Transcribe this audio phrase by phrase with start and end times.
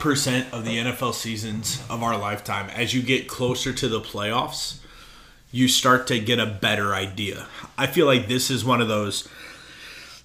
[0.00, 4.78] 90% of the NFL seasons of our lifetime, as you get closer to the playoffs,
[5.52, 7.46] you start to get a better idea.
[7.76, 9.28] I feel like this is one of those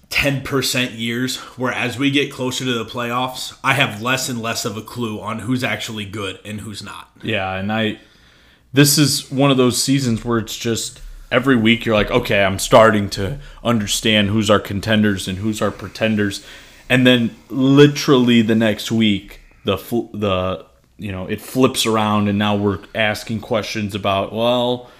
[0.08, 4.64] 10% years where as we get closer to the playoffs, I have less and less
[4.64, 7.10] of a clue on who's actually good and who's not.
[7.22, 7.98] Yeah, and I
[8.72, 11.00] this is one of those seasons where it's just
[11.30, 15.70] every week you're like, okay, I'm starting to understand who's our contenders and who's our
[15.70, 16.44] pretenders,
[16.88, 20.64] and then literally the next week the fl- the
[20.96, 24.90] you know it flips around and now we're asking questions about well,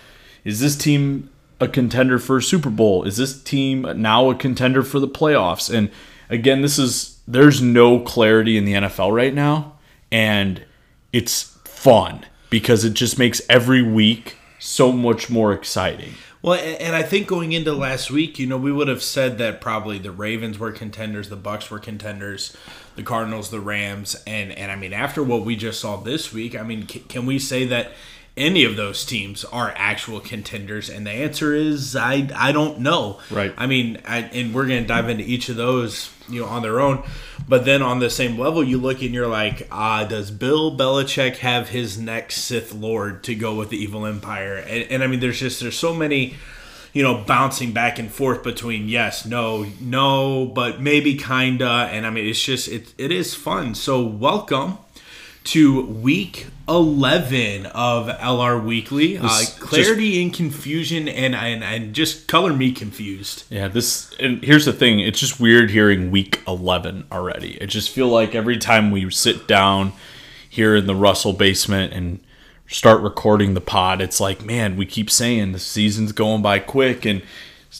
[0.45, 3.05] is this team a contender for a Super Bowl?
[3.05, 5.73] Is this team now a contender for the playoffs?
[5.73, 5.91] And
[6.29, 9.79] again, this is there's no clarity in the NFL right now,
[10.13, 10.63] and
[11.13, 16.15] it's fun because it just makes every week so much more exciting.
[16.47, 19.61] Well, and I think going into last week, you know, we would have said that
[19.61, 22.57] probably the Ravens were contenders, the Bucks were contenders,
[22.95, 26.57] the Cardinals, the Rams, and and I mean after what we just saw this week,
[26.57, 27.91] I mean, can we say that
[28.37, 30.89] any of those teams are actual contenders?
[30.89, 33.19] And the answer is I I don't know.
[33.29, 33.53] Right.
[33.57, 36.63] I mean, I, and we're going to dive into each of those, you know, on
[36.63, 37.03] their own.
[37.49, 41.37] But then on the same level, you look and you're like, ah, does Bill Belichick
[41.39, 44.57] have his next Sith Lord to go with the evil empire?
[44.57, 46.35] And, and I mean, there's just there's so many
[46.93, 52.11] you know, bouncing back and forth between yes, no, no, but maybe kinda, and I
[52.11, 53.75] mean, it's just it it is fun.
[53.75, 54.79] So welcome
[55.47, 59.19] to week 11 of LR Weekly.
[59.19, 59.29] Uh,
[59.61, 63.45] clarity just, and confusion, and, and and just color me confused.
[63.49, 67.53] Yeah, this and here's the thing: it's just weird hearing week 11 already.
[67.61, 69.93] It just feel like every time we sit down
[70.49, 72.21] here in the Russell basement and
[72.67, 77.05] start recording the pod, it's like, man, we keep saying the season's going by quick,
[77.05, 77.23] and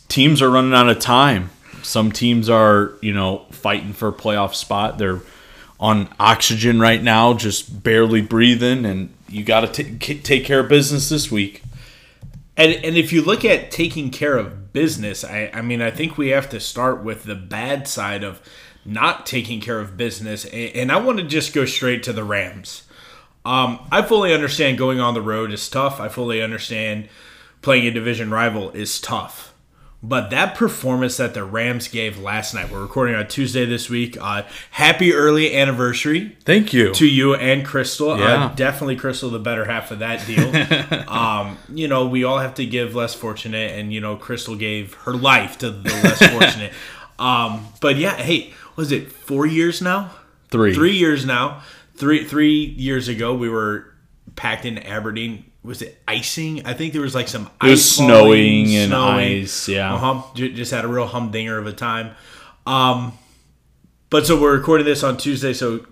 [0.09, 1.51] teams are running out of time.
[1.83, 4.99] Some teams are, you know, fighting for a playoff spot.
[4.99, 5.21] They're
[5.79, 11.09] on oxygen right now, just barely breathing, and you got to take care of business
[11.09, 11.63] this week.
[12.57, 16.17] And, and if you look at taking care of business, I, I mean, I think
[16.17, 18.41] we have to start with the bad side of
[18.85, 20.45] not taking care of business.
[20.47, 22.85] And, and I want to just go straight to the Rams.
[23.45, 26.01] Um, I fully understand going on the road is tough.
[26.01, 27.09] I fully understand
[27.63, 29.53] playing a division rival is tough.
[30.09, 34.17] But that performance that the Rams gave last night, we're recording on Tuesday this week.
[34.21, 36.37] Uh, happy early anniversary.
[36.45, 36.95] Thank you.
[36.95, 38.13] To you and Crystal.
[38.13, 38.45] Uh, yeah.
[38.45, 41.09] Uh, definitely Crystal, the better half of that deal.
[41.11, 44.95] um, you know, we all have to give less fortunate, and, you know, Crystal gave
[44.95, 46.73] her life to the less fortunate.
[47.19, 50.13] Um, but yeah, hey, was it four years now?
[50.51, 50.73] Three.
[50.73, 51.63] Three years now.
[51.97, 53.93] Three three years ago, we were
[54.37, 56.65] packed in Aberdeen was it icing?
[56.65, 59.43] I think there was like some it was snowing and snowing.
[59.43, 59.69] ice.
[59.69, 60.23] Yeah, uh-huh.
[60.35, 62.15] just had a real humdinger of a time.
[62.67, 63.19] Um,
[64.09, 65.85] but so we're recording this on Tuesday, so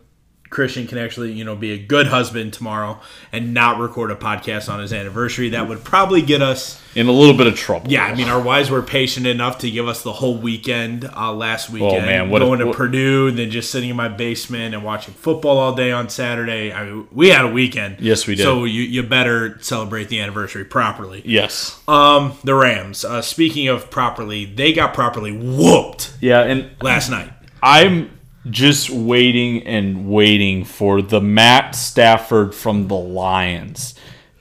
[0.55, 3.01] Christian can actually, you know, be a good husband tomorrow
[3.33, 5.51] and not record a podcast on his anniversary.
[5.51, 7.91] That would probably get us in a little bit of trouble.
[7.91, 11.33] Yeah, I mean, our wives were patient enough to give us the whole weekend uh,
[11.33, 12.05] last weekend.
[12.05, 14.75] Oh man, what going a, what, to Purdue, and then just sitting in my basement
[14.75, 16.73] and watching football all day on Saturday.
[16.73, 18.01] I mean, we had a weekend.
[18.01, 18.45] Yes, we did.
[18.45, 21.23] So you, you better celebrate the anniversary properly.
[21.25, 21.83] Yes.
[21.89, 23.05] Um, the Rams.
[23.05, 26.15] Uh, speaking of properly, they got properly whooped.
[26.21, 27.33] Yeah, and last night.
[27.63, 28.14] I'm
[28.51, 33.95] just waiting and waiting for the Matt Stafford from the Lions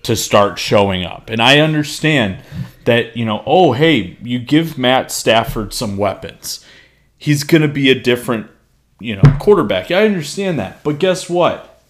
[0.04, 1.30] to start showing up.
[1.30, 2.44] And I understand
[2.86, 6.66] that, you know, oh, hey, you give Matt Stafford some weapons.
[7.18, 8.48] He's going to be a different,
[9.00, 9.90] you know, quarterback.
[9.92, 10.84] I understand that.
[10.84, 11.82] But guess what?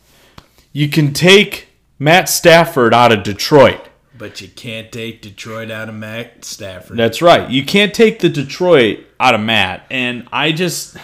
[0.71, 3.89] You can take Matt Stafford out of Detroit.
[4.15, 6.97] But you can't take Detroit out of Matt Stafford.
[6.97, 7.49] That's right.
[7.49, 9.87] You can't take the Detroit out of Matt.
[9.89, 10.95] And I just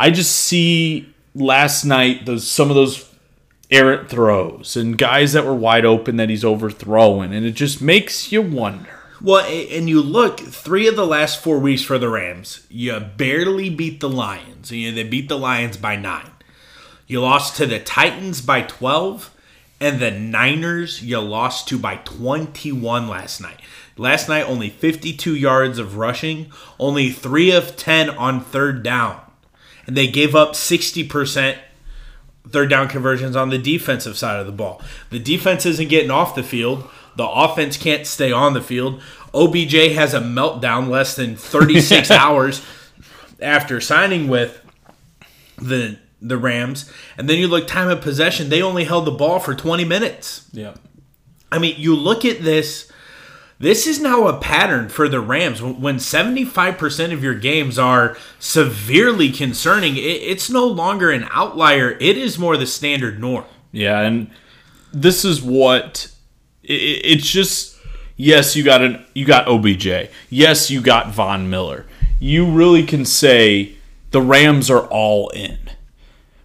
[0.00, 3.06] I just see last night those some of those
[3.70, 8.32] errant throws and guys that were wide open that he's overthrowing, and it just makes
[8.32, 8.88] you wonder.
[9.20, 13.68] Well, and you look three of the last four weeks for the Rams, you barely
[13.68, 14.72] beat the Lions.
[14.72, 16.30] You know, they beat the Lions by nine.
[17.06, 19.30] You lost to the Titans by twelve,
[19.82, 23.60] and the Niners you lost to by twenty-one last night.
[23.98, 29.20] Last night, only 52 yards of rushing, only 3 of 10 on third down
[29.90, 31.58] and they gave up 60%
[32.48, 34.80] third down conversions on the defensive side of the ball.
[35.10, 36.88] The defense isn't getting off the field.
[37.16, 39.02] The offense can't stay on the field.
[39.34, 42.64] OBJ has a meltdown less than 36 hours
[43.42, 44.64] after signing with
[45.58, 46.88] the the Rams.
[47.18, 50.48] And then you look time of possession, they only held the ball for 20 minutes.
[50.52, 50.74] Yeah.
[51.50, 52.89] I mean, you look at this
[53.60, 55.60] This is now a pattern for the Rams.
[55.62, 61.90] When 75% of your games are severely concerning, it's no longer an outlier.
[62.00, 63.44] It is more the standard norm.
[63.70, 64.30] Yeah, and
[64.94, 66.10] this is what
[66.62, 67.76] it's just
[68.16, 70.08] yes, you got an you got OBJ.
[70.30, 71.84] Yes, you got Von Miller.
[72.18, 73.74] You really can say
[74.10, 75.58] the Rams are all in.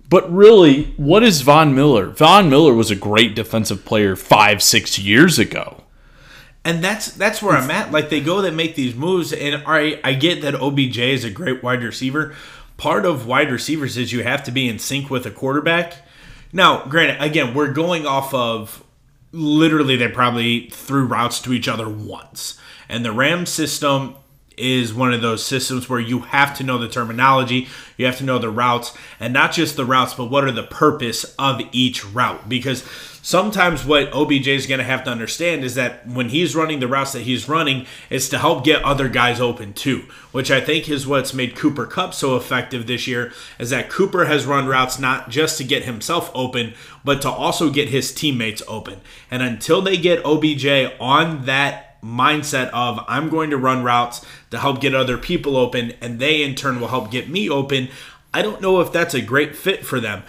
[0.09, 2.07] But really, what is Von Miller?
[2.07, 5.84] Von Miller was a great defensive player 5 6 years ago
[6.65, 7.91] and that's that's where I'm at.
[7.91, 11.29] Like they go they make these moves, and I I get that OBJ is a
[11.29, 12.35] great wide receiver.
[12.75, 15.93] Part of wide receivers is you have to be in sync with a quarterback.
[16.51, 18.83] Now, granted, again, we're going off of
[19.31, 22.59] literally they probably threw routes to each other once,
[22.89, 24.15] and the Ram system
[24.57, 27.67] is one of those systems where you have to know the terminology,
[27.97, 30.63] you have to know the routes, and not just the routes, but what are the
[30.63, 32.47] purpose of each route.
[32.47, 32.83] Because
[33.21, 36.87] sometimes what OBJ is going to have to understand is that when he's running the
[36.87, 40.87] routes that he's running, it's to help get other guys open too, which I think
[40.87, 44.99] is what's made Cooper Kupp so effective this year, is that Cooper has run routes
[44.99, 49.01] not just to get himself open, but to also get his teammates open.
[49.31, 54.59] And until they get OBJ on that mindset of I'm going to run routes to
[54.59, 57.89] help get other people open, and they in turn will help get me open.
[58.33, 60.23] I don't know if that's a great fit for them.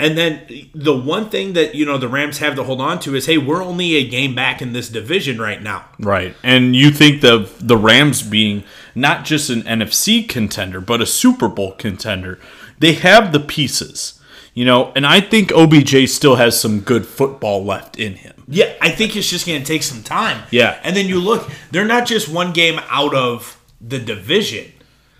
[0.00, 3.14] And then the one thing that you know the Rams have to hold on to
[3.14, 5.84] is, hey, we're only a game back in this division right now.
[5.98, 8.64] Right, and you think the the Rams being
[8.94, 12.40] not just an NFC contender but a Super Bowl contender,
[12.78, 14.18] they have the pieces.
[14.54, 18.44] You know, and I think OBJ still has some good football left in him.
[18.46, 20.42] Yeah, I think it's just going to take some time.
[20.50, 20.78] Yeah.
[20.84, 24.70] And then you look, they're not just one game out of the division.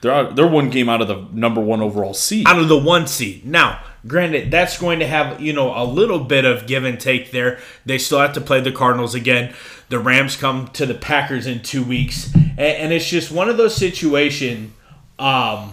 [0.02, 2.46] They're out, they're one game out of the number 1 overall seed.
[2.46, 3.46] Out of the 1 seed.
[3.46, 7.30] Now, granted, that's going to have, you know, a little bit of give and take
[7.30, 7.58] there.
[7.86, 9.54] They still have to play the Cardinals again.
[9.88, 12.34] The Rams come to the Packers in 2 weeks.
[12.34, 14.72] And, and it's just one of those situations
[15.18, 15.72] um,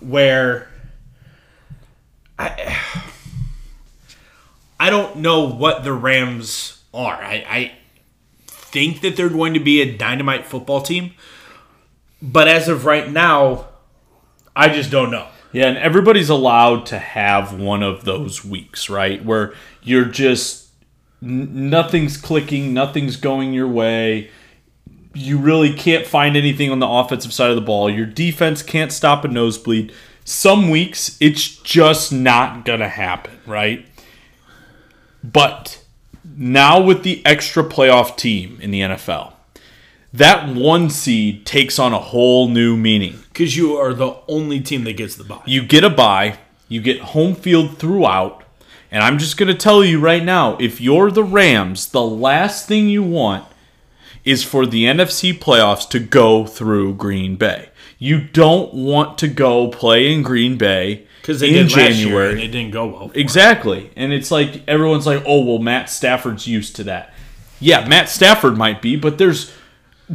[0.00, 0.68] where
[2.42, 2.78] I
[4.80, 7.14] I don't know what the Rams are.
[7.14, 7.72] I, I
[8.48, 11.14] think that they're going to be a dynamite football team,
[12.20, 13.68] but as of right now,
[14.56, 15.28] I just don't know.
[15.52, 19.24] Yeah, and everybody's allowed to have one of those weeks, right?
[19.24, 20.70] Where you're just
[21.20, 24.30] nothing's clicking, nothing's going your way.
[25.14, 27.88] You really can't find anything on the offensive side of the ball.
[27.88, 29.92] Your defense can't stop a nosebleed
[30.24, 33.86] some weeks it's just not going to happen, right?
[35.22, 35.84] But
[36.36, 39.32] now with the extra playoff team in the NFL,
[40.12, 43.18] that one seed takes on a whole new meaning.
[43.28, 45.42] Because you are the only team that gets the bye.
[45.46, 48.44] You get a bye, you get home field throughout,
[48.90, 52.68] and I'm just going to tell you right now if you're the Rams, the last
[52.68, 53.46] thing you want
[54.24, 57.70] is for the NFC playoffs to go through Green Bay.
[58.02, 62.32] You don't want to go play in Green Bay because they in did January.
[62.32, 63.12] and it didn't go well.
[63.14, 67.14] exactly, and it's like everyone's like, "Oh, well, Matt Stafford's used to that."
[67.60, 69.52] Yeah, Matt Stafford might be, but there's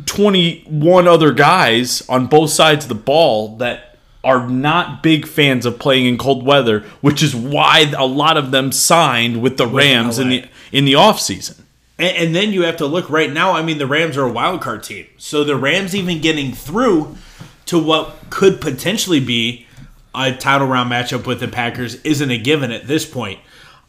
[0.05, 5.79] 21 other guys on both sides of the ball that are not big fans of
[5.79, 10.19] playing in cold weather, which is why a lot of them signed with the Rams
[10.19, 11.61] in the in the offseason.
[11.97, 13.53] And, and then you have to look right now.
[13.53, 17.15] I mean, the Rams are a wild card team, so the Rams even getting through
[17.67, 19.67] to what could potentially be
[20.15, 23.39] a title round matchup with the Packers isn't a given at this point.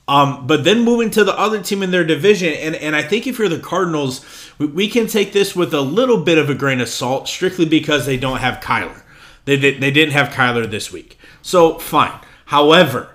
[0.06, 3.26] Um, but then moving to the other team in their division, and, and I think
[3.26, 4.24] if you're the Cardinals,
[4.56, 7.66] we, we, can take this with a little bit of a grain of salt, strictly
[7.66, 9.02] because they don't have Kyler.
[9.44, 11.18] They, they, they didn't have Kyler this week.
[11.42, 12.18] So, fine.
[12.46, 13.10] However,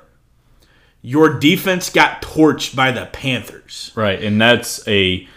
[1.01, 3.91] your defense got torched by the Panthers.
[3.95, 5.27] Right, and that's a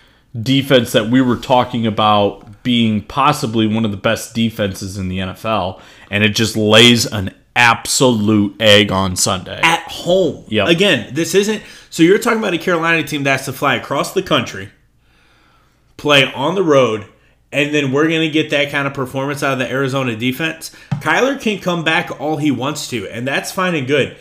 [0.43, 5.19] defense that we were talking about being possibly one of the best defenses in the
[5.19, 10.45] NFL, and it just lays an absolute egg on Sunday at home.
[10.49, 10.69] Yeah.
[10.69, 14.12] Again, this isn't so you're talking about a Carolina team that has to fly across
[14.12, 14.71] the country,
[15.97, 17.07] play on the road,
[17.52, 20.73] and then we're going to get that kind of performance out of the Arizona defense.
[20.95, 24.16] Kyler can come back all he wants to, and that's fine and good.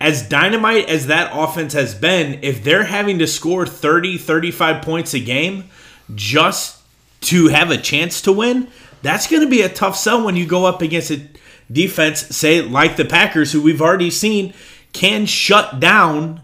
[0.00, 5.12] As dynamite as that offense has been, if they're having to score 30, 35 points
[5.12, 5.68] a game
[6.14, 6.80] just
[7.22, 8.68] to have a chance to win,
[9.02, 11.26] that's going to be a tough sell when you go up against a
[11.70, 14.54] defense, say, like the Packers, who we've already seen
[14.92, 16.40] can shut down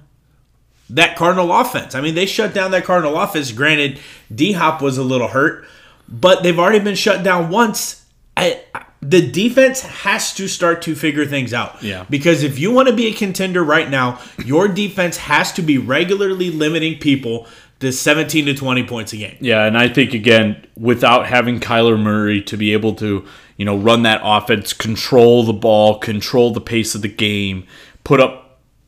[0.91, 1.95] that Cardinal offense.
[1.95, 3.53] I mean, they shut down that Cardinal offense.
[3.53, 3.99] Granted,
[4.33, 5.67] D Hop was a little hurt,
[6.09, 8.05] but they've already been shut down once.
[8.37, 8.63] I,
[9.01, 11.83] the defense has to start to figure things out.
[11.83, 12.05] Yeah.
[12.09, 15.79] Because if you want to be a contender right now, your defense has to be
[15.79, 17.47] regularly limiting people
[17.81, 19.37] to 17 to 20 points a game.
[19.41, 23.27] Yeah, and I think again, without having Kyler Murray to be able to,
[23.59, 27.67] you know, run that offense, control the ball, control the pace of the game,
[28.03, 28.47] put up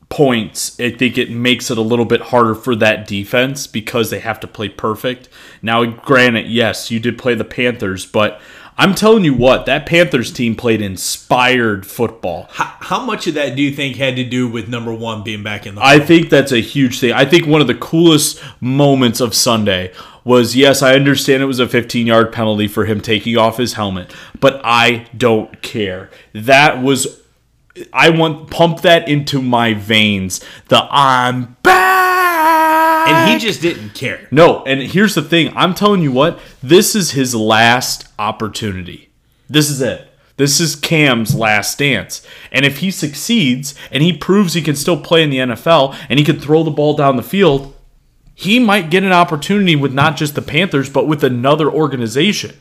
[0.09, 4.19] points, I think it makes it a little bit harder for that defense because they
[4.19, 5.29] have to play perfect.
[5.61, 8.41] Now, granted, yes, you did play the Panthers, but
[8.79, 12.47] I'm telling you what, that Panthers team played inspired football.
[12.49, 15.43] How, how much of that do you think had to do with number one being
[15.43, 15.83] back in the?
[15.83, 17.11] I think that's a huge thing.
[17.11, 19.93] I think one of the coolest moments of Sunday
[20.23, 23.73] was yes, I understand it was a 15 yard penalty for him taking off his
[23.73, 26.09] helmet, but I don't care.
[26.33, 27.21] That was.
[27.91, 30.39] I want pump that into my veins.
[30.69, 32.18] The I'm back.
[33.09, 34.27] And he just didn't care.
[34.31, 35.51] No, and here's the thing.
[35.55, 39.09] I'm telling you what, this is his last opportunity.
[39.49, 40.07] This is it.
[40.37, 42.25] This is Cam's last dance.
[42.51, 46.17] And if he succeeds and he proves he can still play in the NFL and
[46.17, 47.75] he can throw the ball down the field,
[48.35, 52.55] he might get an opportunity with not just the Panthers, but with another organization.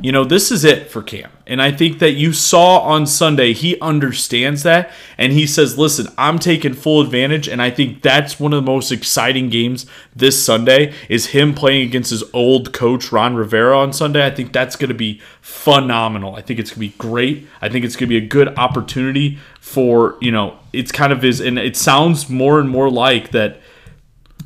[0.00, 1.30] You know, this is it for Cam.
[1.46, 4.90] And I think that you saw on Sunday, he understands that.
[5.18, 7.48] And he says, listen, I'm taking full advantage.
[7.48, 9.84] And I think that's one of the most exciting games
[10.16, 14.24] this Sunday is him playing against his old coach, Ron Rivera, on Sunday.
[14.24, 16.34] I think that's going to be phenomenal.
[16.36, 17.46] I think it's going to be great.
[17.60, 21.24] I think it's going to be a good opportunity for, you know, it's kind of
[21.24, 23.60] is, and it sounds more and more like that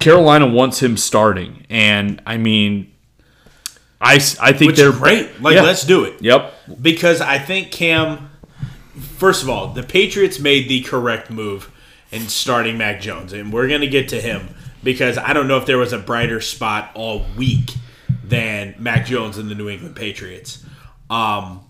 [0.01, 1.67] Carolina wants him starting.
[1.71, 2.93] And I mean,
[4.07, 5.41] I, I think Which they're great.
[5.43, 5.63] Like, Yeah.
[5.63, 6.23] let's do it.
[6.23, 6.81] Yep.
[6.81, 8.31] Because I think Cam,
[9.19, 11.71] first of all, the Patriots made the correct move
[12.13, 14.49] in starting Mac Jones, and we're going to get to him
[14.85, 17.75] because I don't know if there was a brighter spot all week
[18.23, 20.65] than Mac Jones and the New England Patriots.
[21.11, 21.65] Um,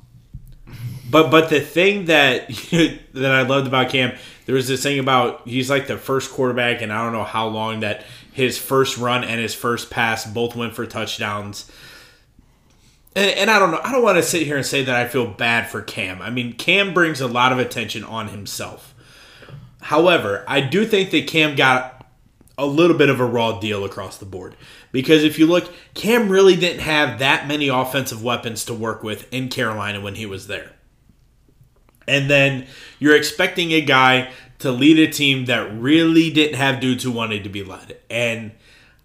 [1.11, 2.49] but but the thing that
[3.15, 4.13] that I loved about Cam,
[4.45, 7.49] there was this thing about he's like the first quarterback, and I don't know how
[7.49, 11.71] long that his first run and his first pass both went for touchdowns.
[13.17, 13.81] And, and I don't know.
[13.83, 16.23] I don't want to sit here and say that I feel bad for Cam.
[16.23, 18.95] I mean, Cam brings a lot of attention on himself.
[19.81, 22.07] However, I do think that Cam got
[22.59, 24.55] a little bit of a raw deal across the board.
[24.93, 29.33] Because if you look, Cam really didn't have that many offensive weapons to work with
[29.33, 30.73] in Carolina when he was there.
[32.07, 32.67] And then
[32.99, 37.45] you're expecting a guy to lead a team that really didn't have dudes who wanted
[37.45, 37.99] to be led.
[38.09, 38.53] And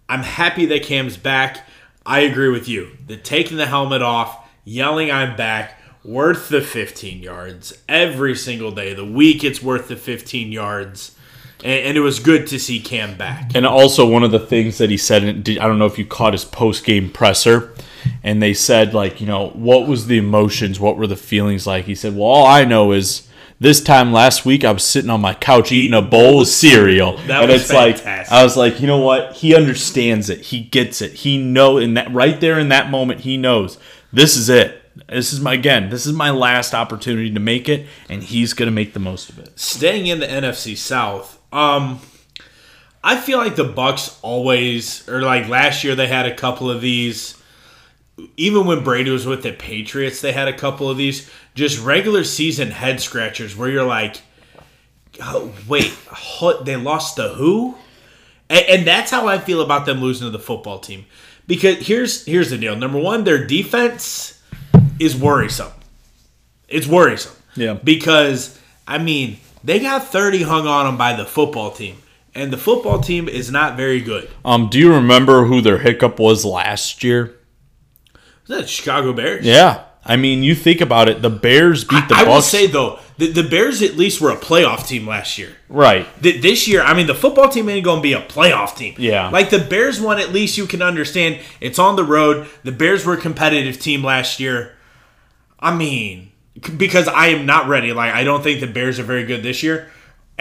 [0.08, 1.66] I'm happy that Cam's back.
[2.06, 2.98] I agree with you.
[3.06, 8.94] The taking the helmet off, yelling I'm back, worth the 15 yards every single day.
[8.94, 11.16] The week it's worth the 15 yards.
[11.64, 13.52] And, and it was good to see Cam back.
[13.56, 16.34] And also, one of the things that he said, I don't know if you caught
[16.34, 17.76] his post game presser,
[18.24, 20.80] and they said, like, you know, what was the emotions?
[20.80, 21.86] What were the feelings like?
[21.86, 23.28] He said, well, all I know is
[23.62, 27.18] this time last week I was sitting on my couch eating a bowl of cereal.
[27.28, 28.04] That and was it's like.
[28.32, 29.34] I was like, you know what?
[29.34, 30.42] He understands it.
[30.42, 31.14] He gets it.
[31.14, 33.78] He know in that right there in that moment, he knows
[34.12, 34.82] this is it.
[35.08, 35.92] This is my again.
[35.92, 39.38] This is my last opportunity to make it, and he's gonna make the most of
[39.38, 39.58] it.
[39.58, 42.00] staying in the NFC South, um,
[43.04, 46.82] I feel like the Bucks always, or like last year, they had a couple of
[46.82, 47.36] these.
[48.38, 52.24] Even when Brady was with the Patriots, they had a couple of these just regular
[52.24, 54.22] season head scratchers where you're like,
[55.22, 55.92] oh, wait,
[56.40, 57.76] what, they lost to who?
[58.50, 61.06] And, and that's how I feel about them losing to the football team.
[61.48, 62.76] Because here's here's the deal.
[62.76, 64.42] Number one, their defense
[65.00, 65.72] is worrisome.
[66.70, 67.36] It's worrisome.
[67.56, 67.74] Yeah.
[67.74, 71.98] Because I mean, they got 30 hung on them by the football team.
[72.34, 74.30] And the football team is not very good.
[74.46, 77.36] Um, do you remember who their hiccup was last year?
[78.44, 79.46] Is that Chicago Bears?
[79.46, 81.22] Yeah, I mean, you think about it.
[81.22, 82.48] The Bears beat the I will Bucks.
[82.48, 85.50] say though, the, the Bears at least were a playoff team last year.
[85.70, 86.08] right.
[86.22, 88.96] Th- This year, I mean, the football team ain't going to be a playoff team.
[88.98, 89.30] Yeah.
[89.30, 92.48] Like the Bears one, at least you can understand it's on the road.
[92.64, 94.74] The Bears were a competitive team last year.
[95.60, 96.32] I mean,
[96.78, 97.94] because I am not ready.
[97.94, 99.90] Like, I don't think the Bears are very good this year.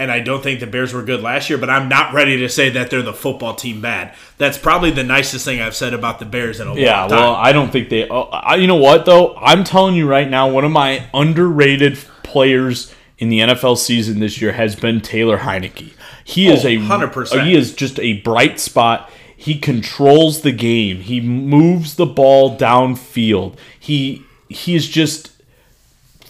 [0.00, 2.49] And I don't think the Bears were good last year, but I'm not ready to
[2.49, 4.14] say that they're the football team bad.
[4.38, 7.19] That's probably the nicest thing I've said about the Bears in a Yeah, long time.
[7.19, 8.09] well, I don't think they.
[8.09, 9.37] Oh, I, you know what though?
[9.37, 14.40] I'm telling you right now, one of my underrated players in the NFL season this
[14.40, 15.92] year has been Taylor Heinicke.
[16.25, 17.45] He is Oh, a 100%.
[17.45, 19.11] He is just a bright spot.
[19.37, 21.00] He controls the game.
[21.02, 23.57] He moves the ball downfield.
[23.78, 25.33] He he is just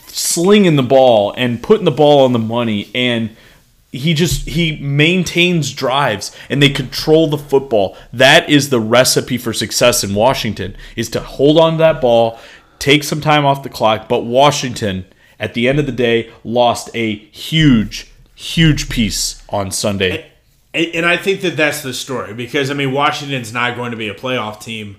[0.06, 3.36] slinging the ball and putting the ball on the money and
[3.92, 7.96] he just he maintains drives and they control the football.
[8.12, 12.38] That is the recipe for success in washington is to hold on to that ball
[12.78, 14.08] take some time off the clock.
[14.08, 15.06] But washington
[15.38, 20.30] at the end of the day lost a huge huge piece on sunday.
[20.72, 23.96] And, and I think that that's the story because I mean Washington's not going to
[23.96, 24.96] be a playoff team,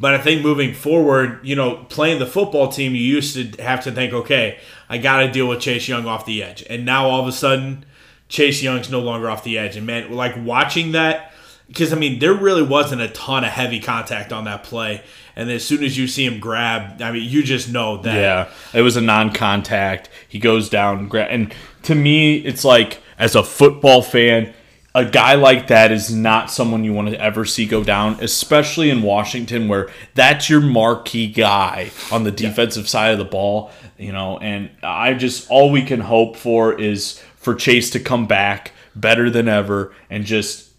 [0.00, 3.84] but I think moving forward, you know, playing the football team, you used to have
[3.84, 4.58] to think, okay,
[4.88, 7.32] I got to deal with Chase Young off the edge, and now all of a
[7.32, 7.84] sudden,
[8.32, 11.34] Chase Young's no longer off the edge, and man, like watching that
[11.68, 15.02] because I mean there really wasn't a ton of heavy contact on that play,
[15.36, 18.14] and as soon as you see him grab, I mean you just know that.
[18.14, 20.08] Yeah, it was a non-contact.
[20.26, 24.54] He goes down, gra- and to me, it's like as a football fan,
[24.94, 28.88] a guy like that is not someone you want to ever see go down, especially
[28.88, 33.70] in Washington, where that's your marquee guy on the defensive side of the ball.
[33.98, 38.26] You know, and I just all we can hope for is for Chase to come
[38.26, 40.72] back better than ever and just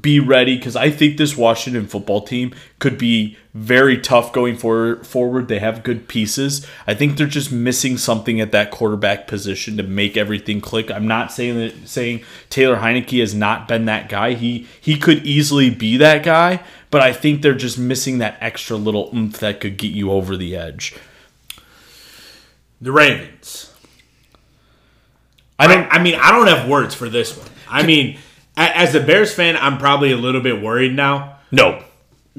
[0.00, 5.02] be ready because I think this Washington football team could be very tough going for,
[5.02, 5.48] forward.
[5.48, 6.64] They have good pieces.
[6.86, 10.88] I think they're just missing something at that quarterback position to make everything click.
[10.90, 14.34] I'm not saying that saying Taylor Heinicke has not been that guy.
[14.34, 18.76] He he could easily be that guy, but I think they're just missing that extra
[18.76, 20.94] little oomph that could get you over the edge.
[22.80, 23.71] The Ravens.
[25.62, 25.84] I don't.
[25.84, 27.48] I, I mean, I don't have words for this one.
[27.68, 28.18] I mean,
[28.56, 31.82] as a Bears fan, I'm probably a little bit worried now no.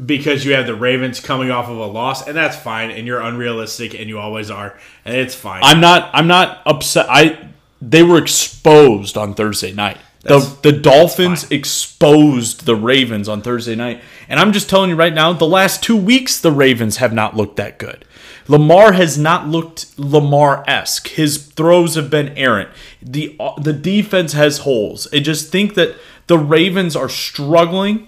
[0.06, 2.92] because you have the Ravens coming off of a loss, and that's fine.
[2.92, 5.62] And you're unrealistic, and you always are, and it's fine.
[5.64, 6.10] I'm not.
[6.14, 7.08] I'm not upset.
[7.10, 7.50] I
[7.82, 9.98] they were exposed on Thursday night.
[10.22, 15.14] The the Dolphins exposed the Ravens on Thursday night, and I'm just telling you right
[15.14, 18.06] now, the last two weeks the Ravens have not looked that good.
[18.48, 21.08] Lamar has not looked Lamar esque.
[21.10, 22.70] His throws have been errant.
[23.02, 25.08] the The defense has holes.
[25.14, 25.96] I just think that
[26.28, 28.08] the Ravens are struggling,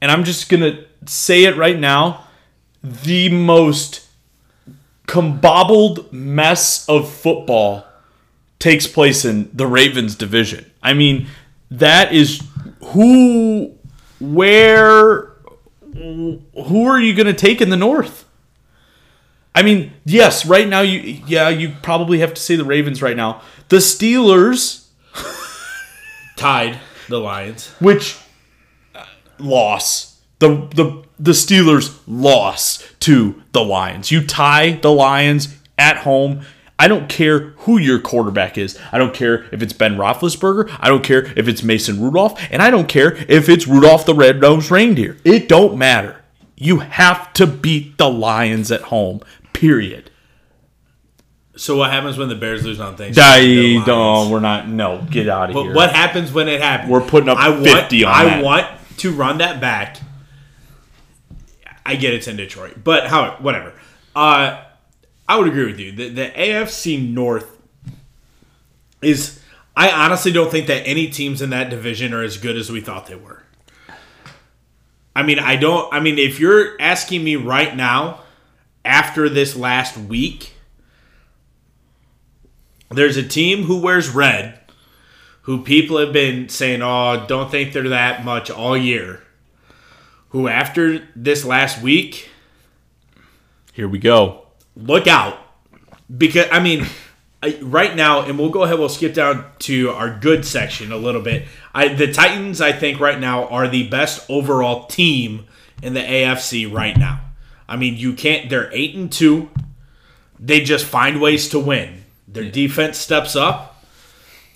[0.00, 2.24] and I'm just gonna say it right now:
[2.82, 4.06] the most
[5.06, 7.86] combobbled mess of football
[8.58, 10.70] takes place in the Ravens division.
[10.82, 11.28] I mean,
[11.70, 12.42] that is
[12.82, 13.74] who,
[14.20, 15.32] where,
[15.92, 18.24] who are you going to take in the North?
[19.58, 23.16] I mean, yes, right now you, yeah, you probably have to say the Ravens right
[23.16, 23.42] now.
[23.70, 24.86] The Steelers,
[26.36, 27.74] Tied the Lions.
[27.80, 28.16] which
[28.94, 29.04] uh,
[29.40, 30.20] loss.
[30.38, 34.12] The the the Steelers loss to the Lions.
[34.12, 36.42] You tie the Lions at home.
[36.78, 38.78] I don't care who your quarterback is.
[38.92, 40.76] I don't care if it's Ben Roethlisberger.
[40.78, 44.14] I don't care if it's Mason Rudolph, and I don't care if it's Rudolph the
[44.14, 45.16] Red-Nosed Reindeer.
[45.24, 46.22] It don't matter.
[46.54, 49.20] You have to beat the Lions at home.
[49.52, 50.10] Period.
[51.56, 53.80] So what happens when the Bears lose on Thanksgiving?
[53.80, 54.30] Die, don't.
[54.30, 54.68] We're not.
[54.68, 55.74] No, get out of But here.
[55.74, 56.90] what happens when it happens?
[56.90, 58.44] We're putting up I want, 50 on I that.
[58.44, 58.66] want
[58.98, 59.96] to run that back.
[61.84, 63.36] I get it's in Detroit, but how?
[63.40, 63.72] Whatever.
[64.14, 64.62] Uh,
[65.28, 65.90] I would agree with you.
[65.92, 67.58] The, the AFC North
[69.02, 69.40] is.
[69.76, 72.80] I honestly don't think that any teams in that division are as good as we
[72.80, 73.42] thought they were.
[75.16, 75.92] I mean, I don't.
[75.92, 78.20] I mean, if you're asking me right now,
[78.88, 80.54] after this last week,
[82.90, 84.58] there's a team who wears red
[85.48, 89.22] who people have been saying, oh, don't think they're that much all year.
[90.28, 92.28] Who, after this last week,
[93.72, 94.46] Here we go.
[94.76, 95.38] look out.
[96.14, 96.86] Because, I mean,
[97.42, 100.98] I, right now, and we'll go ahead, we'll skip down to our good section a
[100.98, 101.46] little bit.
[101.74, 105.46] I, the Titans, I think, right now, are the best overall team
[105.82, 107.20] in the AFC right now.
[107.68, 109.50] I mean, you can't, they're 8 and 2.
[110.40, 112.04] They just find ways to win.
[112.26, 113.84] Their defense steps up.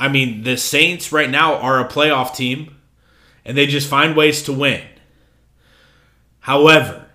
[0.00, 2.76] I mean, the Saints right now are a playoff team,
[3.44, 4.82] and they just find ways to win.
[6.40, 7.06] However,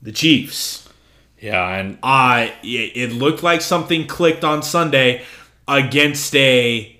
[0.00, 0.88] the Chiefs,
[1.40, 5.24] Yeah, and uh, it it looked like something clicked on Sunday
[5.68, 6.95] against a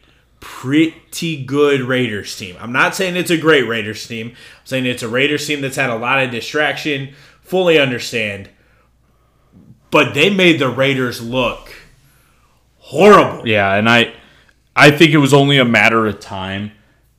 [0.46, 2.56] pretty good Raiders team.
[2.60, 4.28] I'm not saying it's a great Raiders team.
[4.28, 7.14] I'm saying it's a Raiders team that's had a lot of distraction.
[7.40, 8.48] Fully understand.
[9.90, 11.74] But they made the Raiders look
[12.78, 13.46] horrible.
[13.46, 14.14] Yeah, and I
[14.76, 16.70] I think it was only a matter of time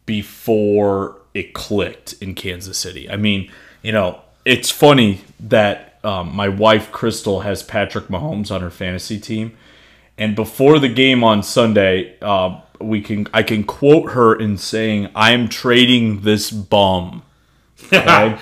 [0.06, 3.10] before it clicked in Kansas City.
[3.10, 8.62] I mean, you know, it's funny that um, my wife Crystal has Patrick Mahomes on
[8.62, 9.58] her fantasy team,
[10.18, 15.10] and before the game on Sunday, uh, we can I can quote her in saying,
[15.16, 17.24] "I am trading this bum."
[17.94, 18.38] Okay?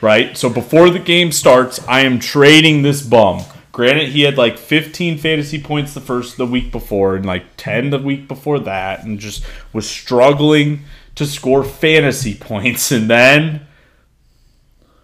[0.00, 0.36] right?
[0.36, 3.42] So before the game starts, I am trading this bum.
[3.72, 7.90] Granted, he had like 15 fantasy points the first the week before, and like 10
[7.90, 10.80] the week before that, and just was struggling
[11.14, 12.90] to score fantasy points.
[12.92, 13.66] And then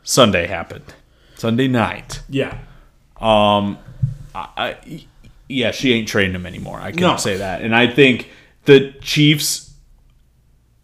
[0.03, 0.95] Sunday happened,
[1.37, 2.21] Sunday night.
[2.29, 2.59] Yeah.
[3.21, 3.79] Um
[4.35, 4.77] I,
[5.49, 6.81] yeah, she ain't trading him anymore.
[6.81, 7.17] I can No.
[7.17, 7.63] say that.
[7.63, 8.29] And I think
[8.71, 9.75] the Chiefs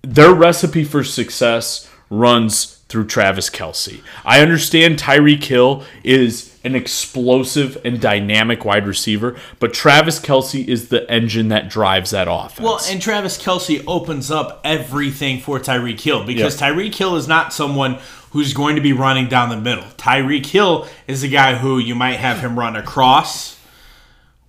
[0.02, 4.00] their recipe for success runs through Travis Kelce.
[4.24, 10.88] I understand Tyreek Hill is an explosive and dynamic wide receiver, but Travis Kelce is
[10.88, 12.60] the engine that drives that offense.
[12.60, 16.74] Well, and Travis Kelce opens up everything for Tyreek Hill because Yep.
[16.74, 17.98] Tyreek Hill is not someone
[18.30, 19.84] who's going to be running down the middle.
[19.96, 23.55] Tyreek Hill is a guy who you might have him run across,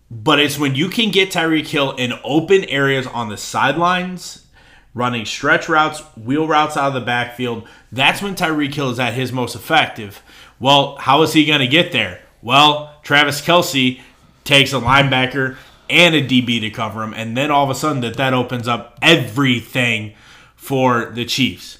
[0.09, 4.45] but it's when you can get Tyreek Hill in open areas on the sidelines,
[4.93, 7.67] running stretch routes, wheel routes out of the backfield.
[7.91, 10.21] That's when Tyreek Hill is at his most effective.
[10.59, 12.21] Well, how is he going to get there?
[12.41, 14.01] Well, Travis Kelce
[14.43, 15.57] takes a linebacker
[15.89, 18.67] and a DB to cover him, and then all of a sudden that that opens
[18.67, 20.13] up everything
[20.55, 21.79] for the Chiefs.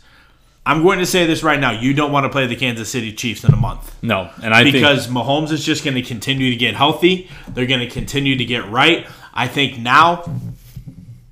[0.68, 3.14] I'm going to say this right now: you don't want to play the Kansas City
[3.14, 6.50] Chiefs in a month no, and I think because Mahomes is just going to continue
[6.50, 7.30] to get healthy.
[7.48, 9.08] They're going to continue to get right.
[9.34, 10.30] I think now,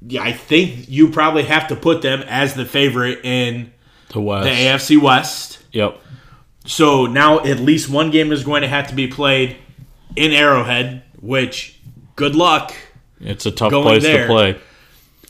[0.02, 3.72] yeah, I think you probably have to put them as the favorite in
[4.10, 4.46] the West.
[4.46, 5.64] the AFC West.
[5.72, 6.00] Yep.
[6.66, 9.58] So now at least one game is going to have to be played
[10.16, 11.80] in Arrowhead, which
[12.16, 12.74] good luck.
[13.20, 14.28] It's a tough place there.
[14.28, 14.60] to play.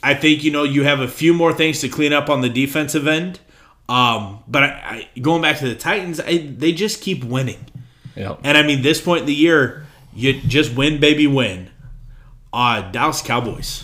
[0.02, 2.50] I think you know you have a few more things to clean up on the
[2.50, 3.40] defensive end.
[3.88, 7.64] Um, but I, I, going back to the Titans, I, they just keep winning.
[8.16, 8.40] Yep.
[8.44, 11.70] And I mean, this point in the year, you just win, baby, win.
[12.54, 13.84] Uh, Dallas Cowboys.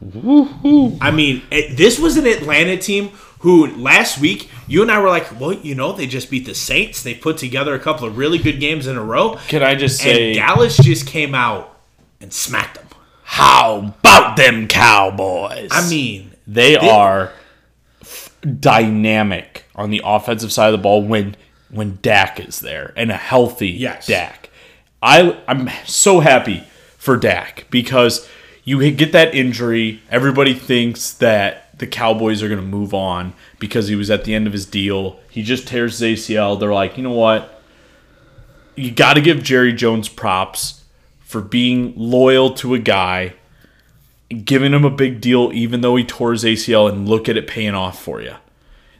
[0.00, 0.96] Woo-hoo.
[1.00, 3.08] I mean, it, this was an Atlanta team
[3.40, 6.54] who last week you and I were like, well, you know, they just beat the
[6.54, 7.02] Saints.
[7.02, 9.36] They put together a couple of really good games in a row.
[9.48, 11.78] Can I just And say Dallas just came out
[12.20, 12.86] and smacked them.
[13.24, 15.68] how about them Cowboys?
[15.70, 17.32] I mean, they are f-
[18.42, 21.36] dynamic on the offensive side of the ball when
[21.70, 24.06] when Dak is there and a healthy Yes.
[24.06, 24.50] Dak.
[25.02, 26.64] I I'm so happy
[26.98, 28.28] for Dak because
[28.64, 33.88] you get that injury, everybody thinks that the Cowboys are going to move on because
[33.88, 35.18] he was at the end of his deal.
[35.30, 36.58] He just tears his ACL.
[36.60, 37.62] They're like, "You know what?
[38.76, 40.84] You got to give Jerry Jones props
[41.20, 43.34] for being loyal to a guy
[44.30, 47.46] giving him a big deal even though he tore his ACL and look at it
[47.46, 48.34] paying off for you.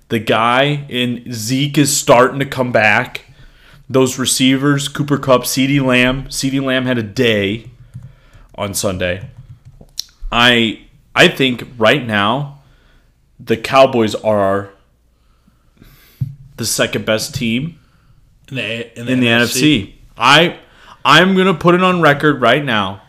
[0.09, 3.27] The guy in Zeke is starting to come back.
[3.89, 7.71] Those receivers, Cooper Kupp, CeeDee Lamb, CeeDee Lamb had a day
[8.57, 9.29] on Sunday.
[10.33, 10.83] I
[11.15, 12.63] I think right now
[13.39, 14.71] the Cowboys are
[16.57, 17.79] the second best team
[18.49, 19.95] in the, in the NFC.
[20.17, 20.59] I
[21.05, 23.03] I'm gonna put it on record right now.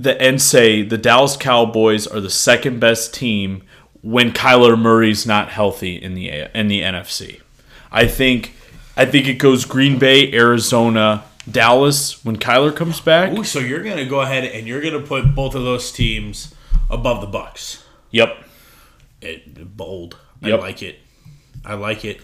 [0.00, 3.62] The and say the Dallas Cowboys are the second best team
[4.02, 7.40] when Kyler Murray's not healthy in the in the NFC.
[7.92, 8.54] I think
[8.96, 13.32] I think it goes Green Bay, Arizona, Dallas when Kyler comes back.
[13.32, 16.54] Ooh, so you're gonna go ahead and you're gonna put both of those teams
[16.88, 17.84] above the Bucks.
[18.10, 18.44] Yep.
[19.20, 20.16] It, bold.
[20.42, 20.58] Yep.
[20.60, 20.98] I like it.
[21.64, 22.20] I like it.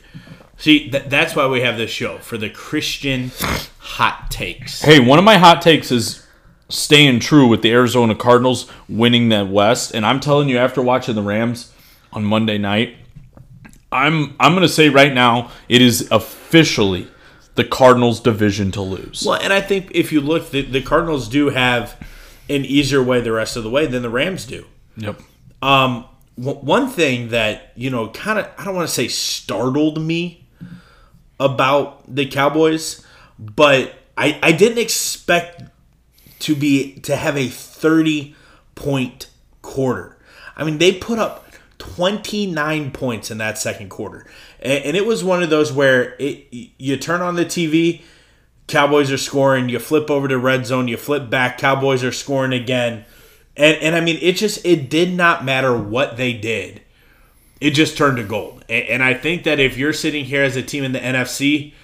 [0.59, 3.31] See, th- that's why we have this show for the Christian
[3.79, 4.81] hot takes.
[4.81, 6.26] Hey, one of my hot takes is
[6.69, 11.15] staying true with the Arizona Cardinals winning the West, and I'm telling you, after watching
[11.15, 11.73] the Rams
[12.13, 12.97] on Monday night,
[13.93, 17.09] I'm I'm gonna say right now it is officially
[17.55, 19.25] the Cardinals' division to lose.
[19.27, 21.97] Well, and I think if you look, the, the Cardinals do have
[22.49, 24.67] an easier way the rest of the way than the Rams do.
[24.97, 25.21] Yep.
[25.63, 26.05] Um,
[26.39, 30.47] w- one thing that you know, kind of, I don't want to say startled me
[31.41, 33.05] about the Cowboys,
[33.39, 35.63] but I I didn't expect
[36.47, 38.37] to be to have a thirty
[38.77, 39.29] point
[39.63, 40.17] quarter.
[40.57, 41.43] I mean, they put up.
[41.79, 44.27] 29 points in that second quarter.
[44.61, 48.01] And, and it was one of those where it you turn on the TV,
[48.67, 52.55] Cowboys are scoring, you flip over to red zone, you flip back, Cowboys are scoring
[52.55, 53.05] again.
[53.59, 56.81] And and I mean it just it did not matter what they did.
[57.61, 58.65] It just turned to gold.
[58.71, 61.75] And, and I think that if you're sitting here as a team in the NFC,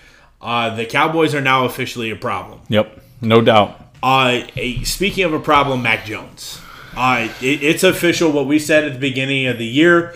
[0.40, 2.62] uh, the Cowboys are now officially a problem.
[2.70, 2.98] Yep.
[3.20, 3.91] No doubt.
[4.02, 6.60] Uh, a, speaking of a problem, Mac Jones.
[6.96, 8.30] Uh, it, it's official.
[8.32, 10.14] What we said at the beginning of the year,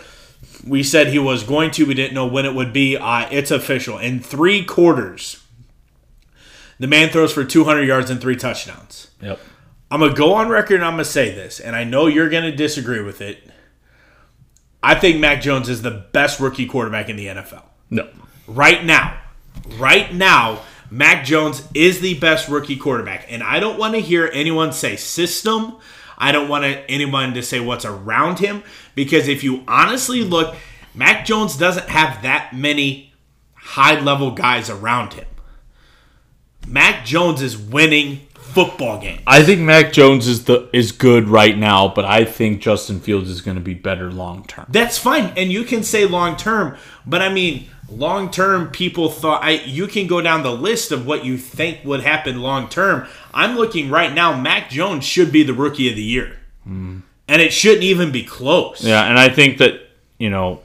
[0.67, 1.85] we said he was going to.
[1.87, 2.97] We didn't know when it would be.
[2.97, 3.99] Uh, it's official.
[3.99, 5.43] In three quarters,
[6.79, 9.09] the man throws for 200 yards and three touchdowns.
[9.23, 9.39] Yep.
[9.91, 12.55] I'm gonna go on record and I'm gonna say this, and I know you're gonna
[12.55, 13.49] disagree with it.
[14.83, 18.09] I think Mac Jones is the best rookie quarterback in the NFL No.
[18.49, 19.17] right now.
[19.79, 23.27] Right now, Mac Jones is the best rookie quarterback.
[23.29, 25.77] And I don't want to hear anyone say system.
[26.19, 28.63] I don't want anyone to say what's around him.
[28.95, 30.55] Because if you honestly look,
[30.95, 33.13] Mac Jones doesn't have that many
[33.55, 35.27] high level guys around him.
[36.67, 39.21] Mac Jones is winning football game.
[39.27, 43.29] I think Mac Jones is the is good right now, but I think Justin Fields
[43.29, 44.65] is going to be better long term.
[44.69, 48.71] That's fine, and you can say long term, but I mean long term.
[48.71, 52.41] People thought I you can go down the list of what you think would happen
[52.41, 53.07] long term.
[53.33, 54.39] I'm looking right now.
[54.39, 57.01] Mac Jones should be the rookie of the year, hmm.
[57.29, 58.83] and it shouldn't even be close.
[58.83, 59.81] Yeah, and I think that
[60.19, 60.61] you know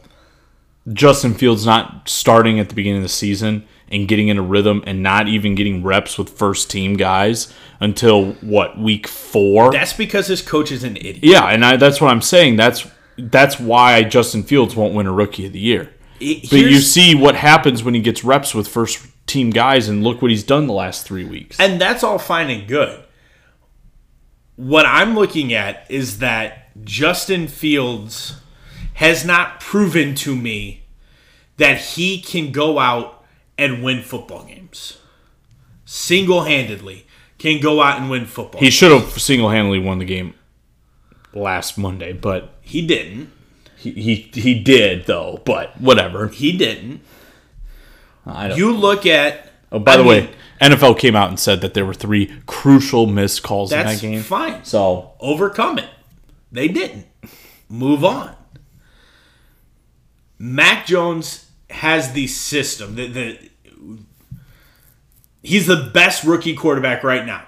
[0.92, 4.84] Justin Fields not starting at the beginning of the season and getting in a rhythm
[4.88, 9.72] and not even getting reps with first team guys until what week four.
[9.72, 11.20] That's because his coach is an idiot.
[11.24, 12.56] yeah, and I, that's what I'm saying.
[12.56, 15.94] That's that's why Justin Fields won't win a Rookie of the Year.
[16.22, 20.04] It- But you see what happens when he gets reps with first team guys, and
[20.04, 21.60] look what he's done the last three weeks.
[21.60, 23.04] And that's all fine and good.
[24.56, 28.36] What I'm looking at is that Justin Fields
[28.96, 30.84] has not proven to me
[31.58, 33.24] that he can go out
[33.58, 34.98] and win football games.
[35.86, 37.06] Single handedly
[37.38, 38.62] can go out and win football.
[38.62, 40.34] He should have single handedly won the game
[41.34, 43.32] last Monday, but he didn't.
[43.82, 45.42] He, he he did though.
[45.44, 46.28] But whatever.
[46.28, 47.02] He didn't.
[48.26, 48.58] I don't.
[48.58, 49.52] You look at.
[49.72, 52.32] oh, by I the mean, way, NFL came out and said that there were three
[52.46, 54.22] crucial missed calls in that game.
[54.22, 54.64] fine.
[54.64, 55.90] So overcome it.
[56.52, 57.08] They didn't.
[57.68, 58.36] Move on.
[60.38, 62.96] Mac Jones has the system.
[62.96, 63.50] The, the,
[65.42, 67.48] he's the best rookie quarterback right now.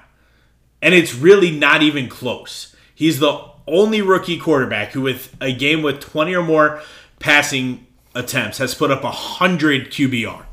[0.81, 2.75] And it's really not even close.
[2.95, 6.81] He's the only rookie quarterback who, with a game with 20 or more
[7.19, 10.45] passing attempts, has put up 100 QBR.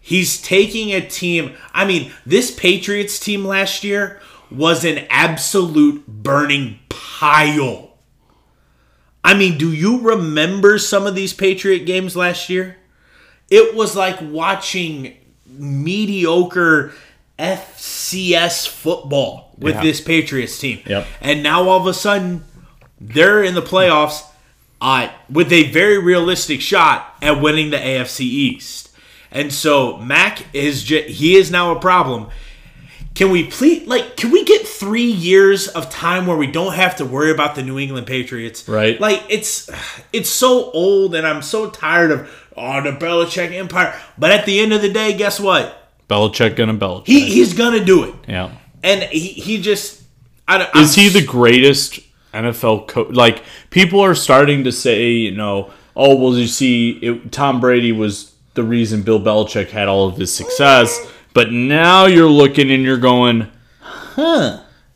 [0.00, 1.54] He's taking a team.
[1.72, 7.96] I mean, this Patriots team last year was an absolute burning pile.
[9.24, 12.76] I mean, do you remember some of these Patriot games last year?
[13.50, 15.16] It was like watching
[15.46, 16.92] mediocre
[17.38, 19.82] FCS football with Yeah.
[19.82, 20.80] this Patriots team.
[20.86, 21.06] Yep.
[21.20, 22.44] And now all of a sudden,
[23.00, 24.22] they're in the playoffs
[24.80, 28.90] uh, with a very realistic shot at winning the AFC East.
[29.30, 32.28] And so Mac is ju- he is now a problem.
[33.14, 36.96] Can we please like can we get three years of time where we don't have
[36.96, 38.68] to worry about the New England Patriots?
[38.68, 39.00] Right.
[39.00, 39.70] Like it's
[40.12, 43.94] it's so old and I'm so tired of oh the Belichick Empire.
[44.18, 45.85] But at the end of the day, guess what?
[46.08, 47.06] Belichick gonna Belichick.
[47.06, 48.14] He he's gonna do it.
[48.28, 48.52] yeah.
[48.82, 50.02] And he, he just
[50.46, 52.00] I don't Is I'm he the greatest
[52.32, 53.14] NFL coach?
[53.14, 57.92] Like people are starting to say, you know, oh well, you see, it, Tom Brady
[57.92, 60.98] was the reason Bill Belichick had all of his success,
[61.34, 63.50] but now you're looking and you're going,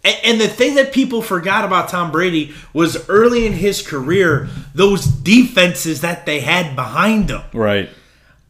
[0.02, 4.48] And, and the thing that people forgot about Tom Brady was early in his career,
[4.74, 7.42] those defenses that they had behind him.
[7.52, 7.90] right,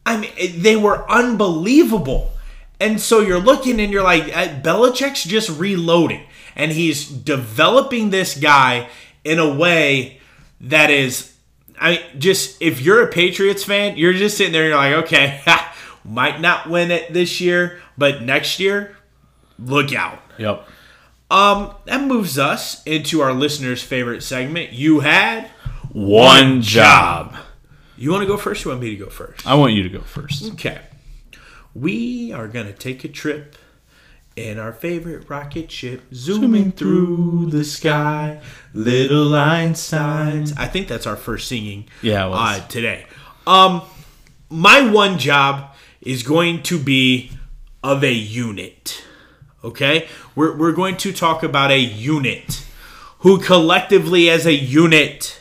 [0.05, 2.30] I mean, they were unbelievable.
[2.81, 6.25] And so you're looking and you're like, uh, Belichick's just reloading.
[6.55, 8.89] And he's developing this guy
[9.23, 10.19] in a way
[10.61, 11.33] that is,
[11.79, 15.41] I just, if you're a Patriots fan, you're just sitting there and you're like, okay,
[16.03, 18.97] might not win it this year, but next year,
[19.59, 20.19] look out.
[20.37, 20.67] yep.
[21.29, 24.73] Um, that moves us into our listeners' favorite segment.
[24.73, 25.49] You had.
[25.93, 27.35] One job.
[27.95, 28.65] You want to go first?
[28.65, 29.47] You want me to go first?
[29.47, 30.43] I want you to go first.
[30.53, 30.81] Okay.
[31.73, 33.55] We are gonna take a trip
[34.35, 38.41] in our favorite rocket ship, zooming through the sky.
[38.73, 40.53] Little Einsteins.
[40.57, 41.85] I think that's our first singing.
[42.01, 42.29] Yeah.
[42.29, 43.05] Uh, today.
[43.45, 43.81] Um,
[44.49, 47.31] my one job is going to be
[47.83, 49.03] of a unit.
[49.63, 52.65] Okay, we're we're going to talk about a unit
[53.19, 55.39] who collectively, as a unit,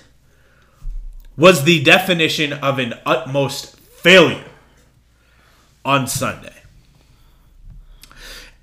[1.37, 4.50] was the definition of an utmost failure
[5.85, 6.55] on Sunday.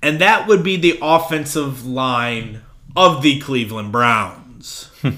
[0.02, 2.62] And that would be the offensive line
[2.96, 4.90] of the Cleveland Browns.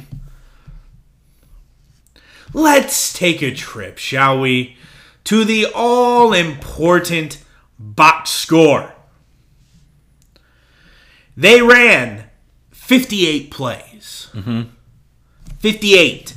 [2.54, 4.76] Let's take a trip, shall we,
[5.24, 7.42] to the all important
[7.78, 8.94] box score.
[11.36, 12.24] They ran
[12.72, 14.28] 58 plays.
[14.32, 14.62] Mm-hmm.
[15.58, 16.34] 58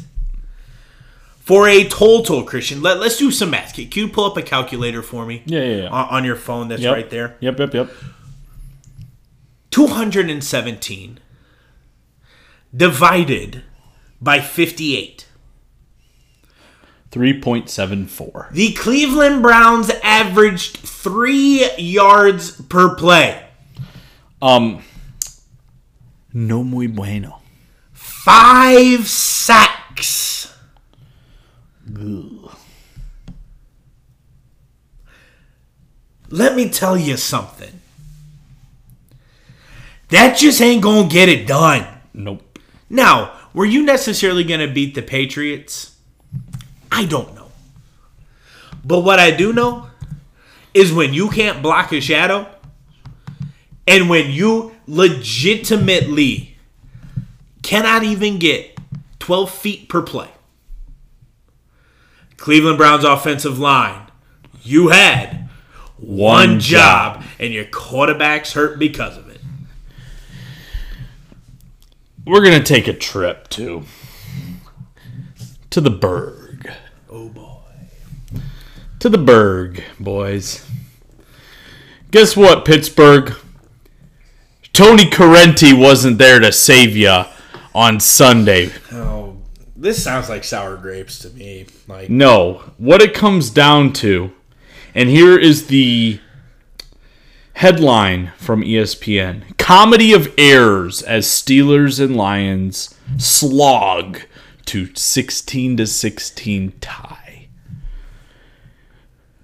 [1.43, 2.81] for a total Christian.
[2.81, 3.73] Let, let's do some math.
[3.75, 5.43] Can you pull up a calculator for me?
[5.45, 5.87] Yeah, yeah, yeah.
[5.89, 6.93] On, on your phone, that's Yep.
[6.93, 7.35] right there.
[7.41, 7.89] Yep, yep, yep.
[9.71, 11.19] 217
[12.75, 13.63] divided
[14.21, 15.27] by 58.
[17.11, 18.49] Three point seven four.
[18.53, 23.45] The Cleveland Browns averaged three yards per play.
[24.41, 24.81] Um,
[26.33, 27.39] no muy bueno.
[27.91, 30.42] Five sacks.
[36.29, 37.79] Let me tell you something.
[40.09, 41.87] That just ain't gonna get it done.
[42.13, 42.59] Nope.
[42.89, 45.95] Now, were you necessarily gonna beat the Patriots?
[46.91, 47.51] I don't know.
[48.83, 49.87] But what I do know
[50.73, 52.47] is when you can't block a shadow,
[53.87, 56.57] and when you legitimately
[57.61, 58.77] cannot even get
[59.19, 60.29] 12 feet per play.
[62.43, 64.01] Cleveland Browns offensive line,
[64.63, 65.47] you had
[65.95, 69.39] one job, and your quarterback's hurt because of it.
[72.25, 73.85] We're gonna take a trip to
[75.69, 76.69] to the Burgh.
[77.09, 77.61] Oh boy.
[78.99, 80.69] To the Burgh, boys.
[82.11, 83.33] Guess what, Pittsburgh?
[84.73, 87.23] Tony Corrente wasn't there to save you
[87.73, 88.69] on Sunday.
[88.91, 89.22] Oh,
[89.83, 91.67] this sounds like sour grapes to me.
[91.87, 94.31] Like No, what it comes down to,
[94.95, 96.19] and here is the
[97.53, 104.21] headline from ESPN Comedy of Errors as Steelers and Lions slog
[104.65, 107.47] to 16 to 16 tie.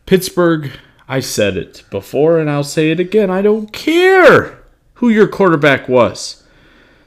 [0.06, 0.72] Pittsburgh,
[1.08, 3.30] I said it before and I'll say it again.
[3.30, 4.60] I don't care
[4.96, 6.44] who your quarterback was.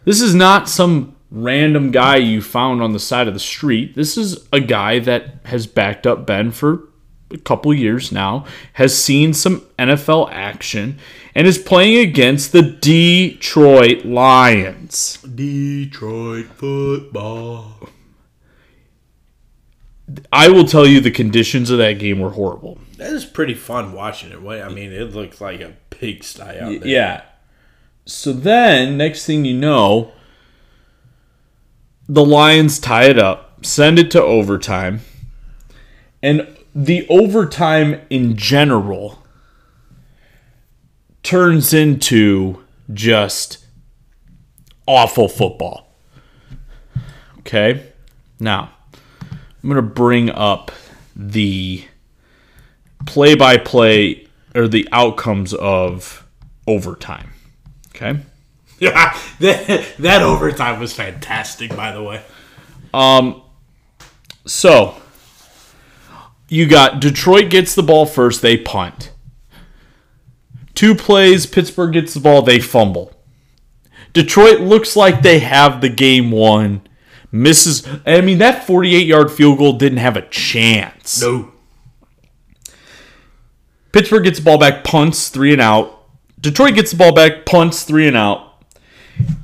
[0.04, 3.94] This is not some random guy you found on the side of the street.
[3.94, 6.88] This is a guy that has backed up Ben for
[7.30, 10.98] a couple years now, has seen some NFL action,
[11.34, 15.16] and is playing against the Detroit Lions.
[15.22, 17.88] Detroit football.
[20.30, 22.78] I will tell you the conditions of that game were horrible.
[22.98, 24.62] That is pretty fun watching it.
[24.62, 26.86] I mean, it looked like a pigsty out there.
[26.86, 27.22] Yeah.
[28.04, 30.12] So then, next thing you know,
[32.08, 35.00] the Lions tie it up, send it to overtime,
[36.22, 39.22] and the overtime in general
[41.22, 42.62] turns into
[42.92, 43.64] just
[44.86, 45.94] awful football.
[47.40, 47.92] Okay?
[48.40, 48.72] Now,
[49.32, 50.72] I'm going to bring up
[51.14, 51.84] the
[53.06, 56.26] play by play or the outcomes of
[56.66, 57.30] overtime.
[57.94, 58.20] Okay?
[58.82, 62.22] Yeah, that, that overtime was fantastic, by the way.
[62.92, 63.42] Um,
[64.44, 64.96] So,
[66.48, 69.12] you got Detroit gets the ball first, they punt.
[70.74, 73.12] Two plays, Pittsburgh gets the ball, they fumble.
[74.12, 76.82] Detroit looks like they have the game won.
[77.30, 77.86] Misses.
[78.04, 81.22] I mean, that 48 yard field goal didn't have a chance.
[81.22, 81.52] No.
[83.92, 86.00] Pittsburgh gets the ball back, punts, three and out.
[86.40, 88.51] Detroit gets the ball back, punts, three and out.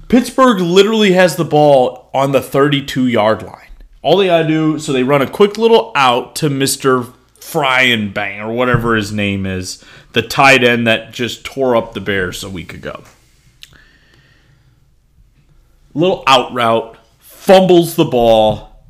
[0.09, 3.69] Pittsburgh literally has the ball on the 32 yard line.
[4.01, 7.13] All they gotta do, so they run a quick little out to Mr.
[7.39, 12.01] Fryen Bang or whatever his name is, the tight end that just tore up the
[12.01, 13.03] Bears a week ago.
[15.95, 18.85] Little out route, fumbles the ball,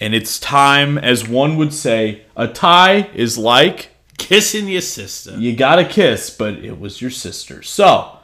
[0.00, 5.36] and it's time, as one would say, a tie is like Kissing your sister.
[5.38, 7.62] you got a kiss, but it was your sister.
[7.62, 8.19] So,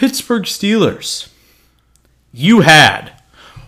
[0.00, 1.28] Pittsburgh Steelers,
[2.30, 3.12] you had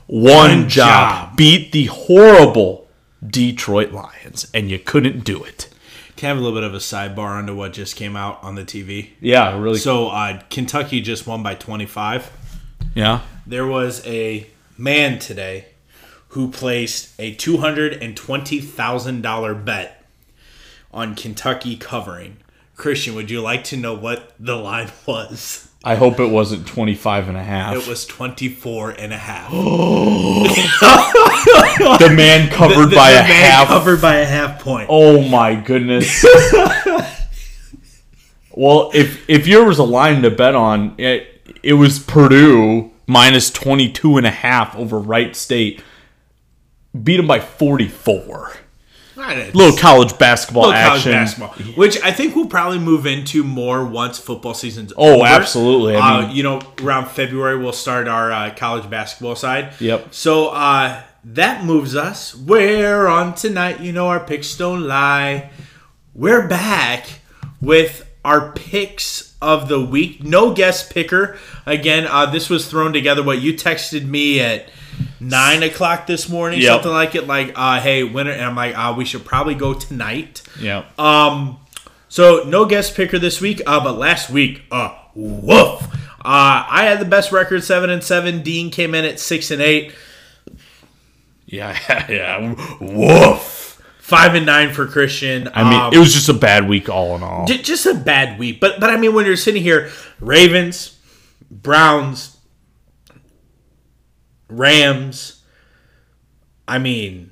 [0.07, 1.31] one, One job.
[1.31, 1.37] job.
[1.39, 2.87] Beat the horrible
[3.27, 5.71] Detroit Lions, and you couldn't do it.
[6.17, 8.57] Can I have a little bit of a sidebar onto what just came out on
[8.57, 9.11] the TV?
[9.23, 9.79] Yeah, really.
[9.79, 12.31] So, uh, Kentucky just won by 25.
[12.95, 13.21] yeah.
[13.47, 15.69] There was a man today
[16.29, 20.05] who placed a $220,000 bet
[20.93, 22.37] on Kentucky covering.
[22.77, 25.68] Christian, would you like to know what the line was?
[25.85, 27.77] I hope it wasn't 25 and a half.
[27.77, 29.49] It was 24 and a half.
[29.53, 29.57] the
[32.15, 33.69] man covered The- by the a man half.
[33.69, 34.89] covered by a half point.
[34.91, 36.25] Oh my goodness.
[38.51, 43.51] well, if if there was a line to bet on, it, it was Purdue minus
[43.51, 45.83] 22 and a half over Wright State.
[47.01, 48.53] Beat them by 44.
[49.19, 51.13] Right, Little college basketball little college action.
[51.13, 55.27] basketball, which I think we'll probably move into more once football season's Oh, over.
[55.27, 55.97] absolutely.
[55.97, 59.73] I uh, you know, around February we'll start our uh, college basketball side.
[59.81, 60.15] Yep.
[60.15, 62.33] So uh, that moves us.
[62.37, 65.51] Where on tonight, you know, our picks don't lie.
[66.15, 67.07] We're back
[67.61, 70.23] with our picks of the week.
[70.23, 71.37] No guest picker.
[71.67, 73.23] Again, uh, this was thrown together.
[73.25, 74.69] What you texted me at
[75.21, 76.73] nine o'clock this morning, Yep.
[76.73, 77.27] something like it.
[77.27, 80.43] Like, uh, hey, winner, and I'm like, uh, we should probably go tonight.
[80.61, 80.85] Yeah.
[80.99, 81.59] Um,
[82.09, 85.83] so no guest picker this week, uh, but last week, uh, woof.
[86.25, 88.43] Uh, I had the best record, seven and seven.
[88.43, 89.93] Dean came in at six and eight.
[91.47, 91.77] yeah,
[92.09, 92.55] yeah.
[92.81, 93.65] Woof.
[94.01, 95.51] Five and nine for Christian.
[95.53, 97.45] I mean, Um, it was just a bad week all in all.
[97.47, 98.59] j- just a bad week.
[98.59, 100.97] But but I mean, when you're sitting here, Ravens,
[101.51, 102.38] Browns,
[104.49, 105.43] Rams.
[106.67, 107.31] I mean,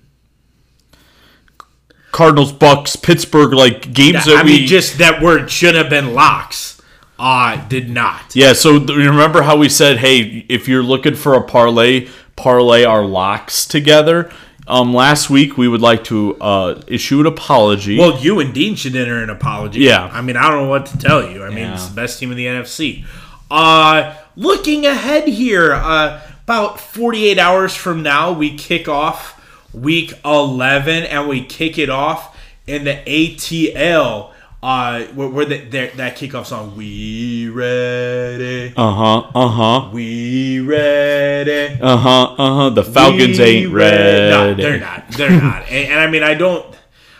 [2.12, 6.14] Cardinals, Bucks, Pittsburgh, like games that I we mean, just that word should have been
[6.14, 6.80] locks.
[7.18, 8.34] Uh, did not.
[8.36, 13.04] Yeah, so remember how we said, hey, if you're looking for a parlay, parlay our
[13.04, 14.30] locks together.
[14.68, 17.98] Um, last week we would like to uh, issue an apology.
[17.98, 19.80] Well, you and Dean should enter an apology.
[19.80, 20.10] Yeah.
[20.12, 21.44] I mean, I don't know what to tell you.
[21.44, 21.74] I mean, Yeah.
[21.74, 23.04] it's the best team in the NFC.
[23.50, 29.42] Uh, looking ahead here, uh, about 48 hours from now, we kick off
[29.74, 32.38] week 11 and we kick it off
[32.68, 34.30] in the ATL.
[34.62, 40.60] Uh, where, where the, their, that kickoff song, We Ready, uh huh, uh huh, We
[40.60, 41.78] Ready.
[41.80, 42.70] uh huh, uh huh.
[42.70, 44.30] The Falcons We ain't ready.
[44.30, 45.08] No, they're not.
[45.10, 45.62] They're not.
[45.68, 46.74] And, and I mean, I don't.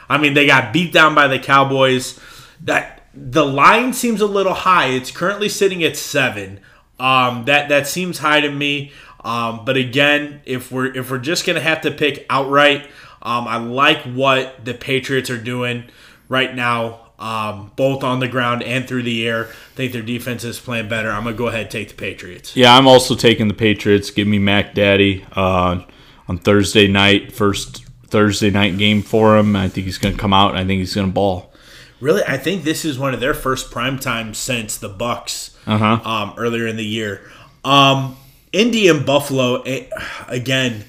[0.09, 2.18] I mean, they got beat down by the Cowboys.
[2.62, 4.87] That the line seems a little high.
[4.87, 6.61] It's currently sitting at seven.
[6.99, 8.93] Um, that that seems high to me.
[9.27, 12.87] Um, but again, if we're if we're just gonna have to pick outright,
[13.22, 15.85] um, I like what the Patriots are doing
[16.29, 17.01] right now.
[17.18, 19.47] Um, both on the ground and through the air.
[19.47, 21.11] I think their defense is playing better.
[21.11, 22.55] I'm gonna go ahead and take the Patriots.
[22.55, 24.11] Yeah, I'm also taking the Patriots.
[24.11, 25.81] Give me Mac Daddy uh,
[26.29, 29.57] on Thursday night, first Thursday night game for him.
[29.57, 30.51] I think he's going to come out.
[30.51, 31.53] and I think he's going to ball.
[32.01, 35.99] Really, I think this is one of their first prime times since the Bucks Uh-huh.
[36.09, 37.22] um, earlier in the year.
[37.64, 38.16] Um,
[38.53, 39.89] Indy and Buffalo eh,
[40.29, 40.85] again.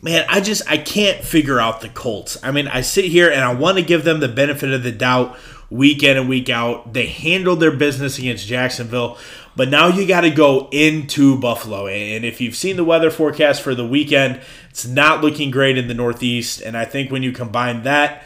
[0.00, 2.38] Man, I just I can't figure out the Colts.
[2.42, 4.92] I mean, I sit here and I want to give them the benefit of the
[4.92, 5.36] doubt
[5.70, 6.92] week in and week out.
[6.92, 9.18] They handled their business against Jacksonville,
[9.56, 11.88] but now you got to go into Buffalo.
[11.88, 14.40] And if you've seen the weather forecast for the weekend,
[14.70, 16.60] it's not looking great in the Northeast.
[16.60, 18.22] And I think when you combine that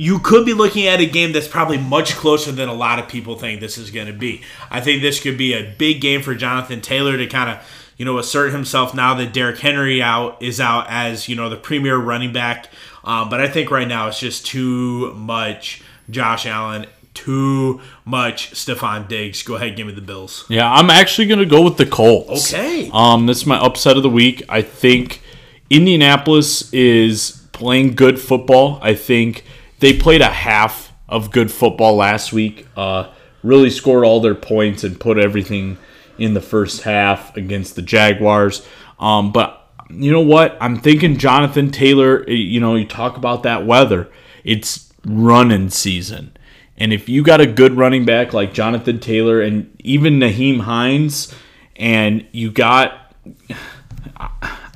[0.00, 3.06] you could be looking at a game that's probably much closer than a lot of
[3.06, 4.40] people think this is going to be.
[4.70, 8.06] I think this could be a big game for Jonathan Taylor to kind of, you
[8.06, 11.98] know, assert himself now that Derrick Henry out is out as you know the premier
[11.98, 12.70] running back.
[13.04, 19.06] Um, but I think right now it's just too much Josh Allen, too much Stefon
[19.06, 19.42] Diggs.
[19.42, 20.46] Go ahead, give me the Bills.
[20.48, 22.54] Yeah, I'm actually going to go with the Colts.
[22.54, 22.88] Okay.
[22.94, 24.42] Um, this is my upset of the week.
[24.48, 25.20] I think
[25.68, 28.78] Indianapolis is playing good football.
[28.80, 29.44] I think
[29.80, 32.66] they played a half of good football last week.
[32.76, 33.10] Uh,
[33.42, 35.78] really scored all their points and put everything
[36.18, 38.66] in the first half against the Jaguars.
[38.98, 39.56] Um, but
[39.88, 40.56] you know what?
[40.60, 42.24] I'm thinking Jonathan Taylor.
[42.28, 44.10] eh, You know, you talk about that weather.
[44.44, 46.36] It's running season.
[46.76, 51.34] And if you got a good running back like Jonathan Taylor and even Nyheim Hines,
[51.76, 53.14] and you got,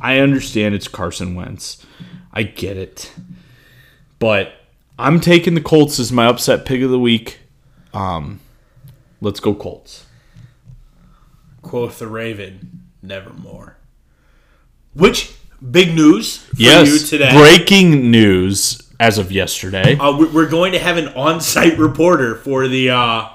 [0.00, 1.84] I understand it's Carson Wentz.
[2.32, 3.12] I get it.
[4.18, 4.52] But
[4.98, 7.40] I'm taking the Colts as my upset pick of the week.
[7.92, 8.40] Um,
[9.20, 10.06] let's go Colts.
[11.62, 13.76] Quoth the Raven, nevermore.
[14.94, 15.34] Which
[15.70, 17.32] big news for yes, you today?
[17.36, 19.96] breaking news as of yesterday.
[19.96, 23.28] Uh, we- we're going to have an on-site reporter for the uh,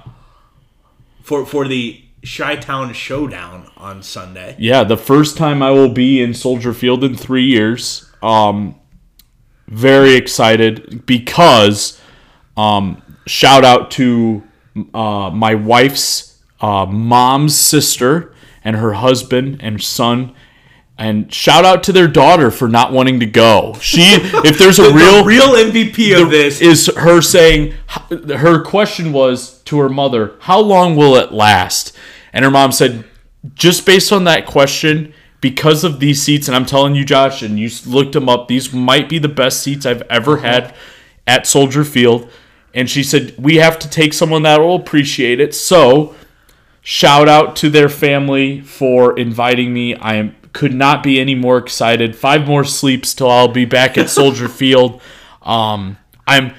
[1.21, 4.55] for for the Chi-Town Showdown on Sunday.
[4.59, 8.09] Yeah, the first time I will be in Soldier Field in three years.
[8.21, 8.75] Um,
[9.69, 11.99] very excited because
[12.57, 14.43] um, shout out to
[14.93, 20.35] uh, my wife's uh, mom's sister and her husband and son.
[20.97, 23.75] And shout out to their daughter for not wanting to go.
[23.79, 26.59] She, if there's a The real real MVP of this.
[26.59, 27.73] is her saying
[28.09, 31.95] her question was to her mother how long will it last
[32.33, 33.05] and her mom said
[33.53, 37.59] just based on that question because of these seats and i'm telling you josh and
[37.59, 40.73] you looked them up these might be the best seats i've ever had
[41.29, 42.29] at soldier field.
[42.73, 45.53] And she said we have to take someone that will appreciate it.
[45.55, 46.15] So
[46.81, 49.95] shout out to their family for inviting me.
[49.95, 52.15] I am could not be any more excited.
[52.15, 54.99] Five more sleeps till i'll be back at soldier field.
[55.43, 56.53] Um, I'm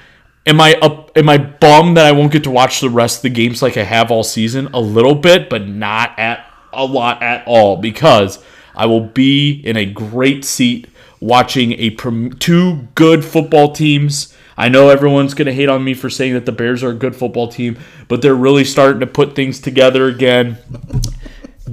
[0.45, 3.23] am I up am I bummed that I won't get to watch the rest of
[3.23, 4.69] the games like I have all season?
[4.73, 8.41] A little bit, but not at a lot at all because
[8.75, 10.87] I will be in a great seat
[11.19, 14.35] watching a two good football teams.
[14.57, 16.95] I know everyone's going to hate on me for saying that the Bears are a
[16.95, 20.57] good football team, but they're really starting to put things together again.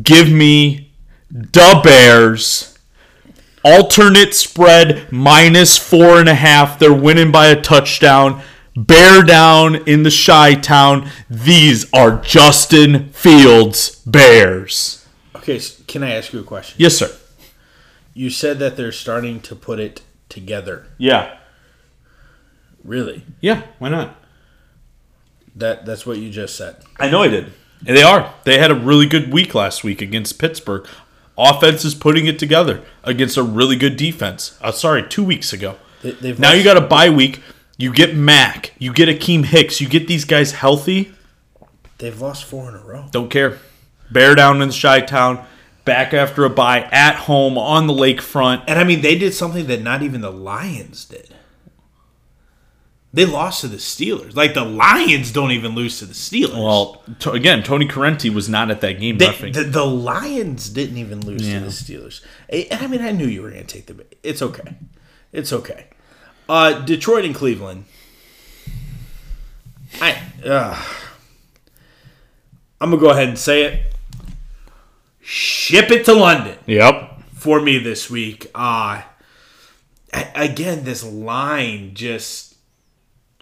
[0.02, 0.90] Give me
[1.30, 2.78] the Bears
[3.64, 6.78] alternate spread minus four and a half.
[6.78, 8.42] They're winning by a touchdown.
[8.76, 11.10] Bear down in the Chi Town.
[11.28, 14.97] These are Justin Fields Bears.
[15.48, 16.76] Okay, so can I ask you a question?
[16.78, 17.10] Yes, sir.
[18.12, 20.86] You said that they're starting to put it together.
[20.98, 21.38] Yeah.
[22.84, 23.24] Really?
[23.40, 23.62] Yeah.
[23.78, 24.14] Why not?
[25.56, 26.76] That that's what you just said.
[27.00, 27.52] I know I did.
[27.86, 28.34] And they are.
[28.44, 30.86] They had a really good week last week against Pittsburgh.
[31.38, 34.58] Offense is putting it together against a really good defense.
[34.60, 35.76] Uh, sorry, two weeks ago.
[36.02, 37.40] They- they've now you got a bye week.
[37.78, 38.74] You get Mac.
[38.78, 39.80] You get Akiem Hicks.
[39.80, 41.12] You get these guys healthy.
[41.96, 43.06] They've lost four in a row.
[43.12, 43.58] Don't care.
[44.10, 45.44] Bear down in Chi Town.
[45.84, 48.64] Back after a bye at home on the lakefront.
[48.68, 51.34] And I mean, they did something that not even the Lions did.
[53.10, 54.36] They lost to the Steelers.
[54.36, 56.52] Like the Lions don't even lose to the Steelers.
[56.52, 59.16] Well, to, again, Tony Corrente was not at that game.
[59.16, 61.60] They- the, the Lions didn't even lose Yeah.
[61.60, 62.20] to the Steelers.
[62.50, 64.04] And I mean, I knew you were going to take the.
[64.22, 64.74] It's okay.
[65.32, 65.86] It's okay.
[66.50, 67.86] Uh, Detroit and Cleveland.
[70.02, 70.20] I.
[70.44, 70.82] Uh,
[72.80, 73.94] I'm gonna go ahead and say it.
[75.30, 77.20] Ship it to London yep.
[77.34, 78.50] for me this week.
[78.54, 79.02] Uh
[80.34, 82.56] again, this line just.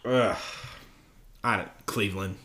[0.05, 0.37] Ugh,
[1.43, 2.37] I don't, Cleveland.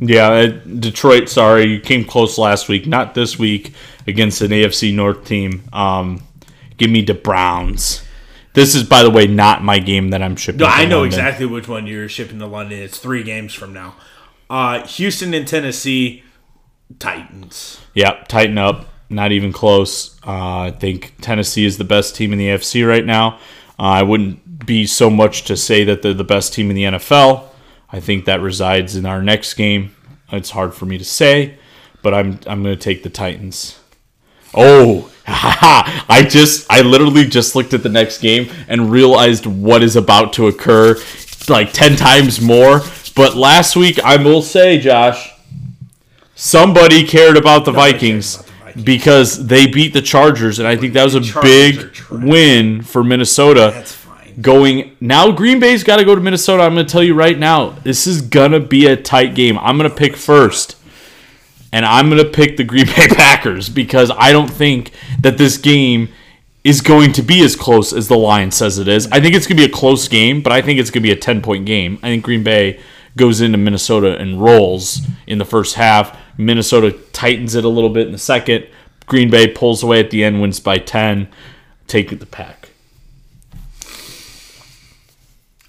[0.00, 1.28] Yeah, uh, Detroit.
[1.28, 2.86] Sorry, you came close last week.
[2.86, 3.74] Not this week
[4.06, 5.62] against an AFC North team.
[5.72, 6.22] Um,
[6.76, 8.04] give me the Browns.
[8.54, 10.58] This is, by the way, not my game that I'm shipping.
[10.58, 11.18] No, to I know London.
[11.18, 12.80] exactly which one you're shipping to London.
[12.80, 13.94] It's three games from now.
[14.50, 16.22] Uh, Houston and Tennessee,
[16.98, 17.80] Titans.
[17.94, 18.86] Yeah, tighten up.
[19.08, 20.18] Not even close.
[20.26, 23.38] Uh, I think Tennessee is the best team in the AFC right now.
[23.78, 26.84] Uh, I wouldn't be so much to say that they're the best team in the
[26.84, 27.48] NFL.
[27.90, 29.94] I think that resides in our next game.
[30.30, 31.58] It's hard for me to say,
[32.00, 33.78] but I'm I'm going to take the Titans.
[34.54, 39.94] Oh, I just I literally just looked at the next game and realized what is
[39.94, 40.96] about to occur
[41.48, 42.80] like 10 times more.
[43.14, 45.31] But last week I will say, Josh,
[46.42, 48.84] somebody cared about the Vikings about the Vikings.
[48.84, 53.70] because they beat the Chargers and I think that was a big win for Minnesota
[53.72, 54.40] That's fine.
[54.42, 55.30] going now.
[55.30, 56.64] Green bay's got to go to minnesota.
[56.64, 59.56] I'm going to tell you right now this is going to be a tight game.
[59.58, 60.76] I'm going to pick first
[61.74, 64.90] and i'm going to pick the green bay packers because i don't think
[65.20, 66.06] that this game
[66.64, 69.06] is going to be as close as the line says it is.
[69.10, 71.08] I think it's going to be a close game but i think it's going to
[71.08, 71.98] be a 10 point game.
[72.02, 72.78] I think green bay
[73.16, 78.06] goes into minnesota and rolls in the first half minnesota tightens it a little bit
[78.06, 78.66] in the second
[79.06, 81.28] green bay pulls away at the end wins by 10
[81.86, 82.62] take the pack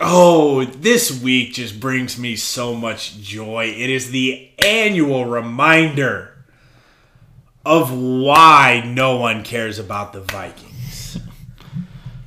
[0.05, 3.67] Oh, this week just brings me so much joy.
[3.67, 6.33] It is the annual reminder
[7.65, 11.17] of why no one cares about the Vikings.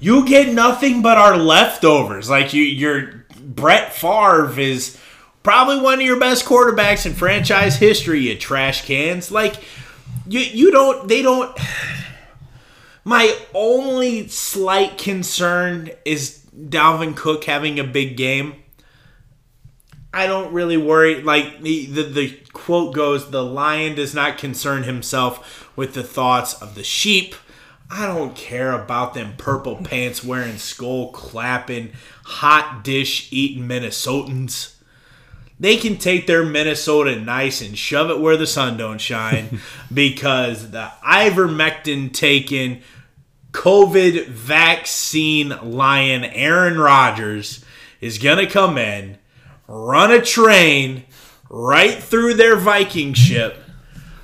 [0.01, 2.31] You get nothing but our leftovers.
[2.31, 4.99] Like you your Brett Favre is
[5.47, 9.31] probably one of your best quarterbacks in franchise history, you trash cans.
[9.31, 9.55] Like
[10.27, 11.57] you you don't they don't
[13.05, 18.57] my only slight concern is Dalvin Cook having a big game.
[20.13, 21.23] I don't really worry.
[21.23, 26.61] Like the, the the quote goes, "The lion does not concern himself with the thoughts
[26.61, 27.37] of the sheep."
[27.89, 31.93] I don't care about them purple pants wearing, skull clapping,
[32.25, 34.76] hot dish eating Minnesotans.
[35.59, 39.61] They can take their Minnesota nice and shove it where the sun don't shine
[39.95, 42.83] because the ivermectin taken
[43.53, 47.65] COVID vaccine lion Aaron Rodgers
[48.03, 49.17] is going to come in,
[49.67, 51.05] run a train
[51.49, 53.57] right through their Viking ship,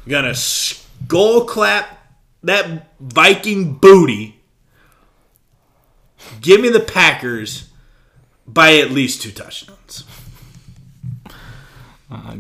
[0.06, 1.98] going to skull clap
[2.42, 4.40] that Viking booty.
[6.40, 7.70] Give me the Packers
[8.46, 9.78] by at least two touchdowns.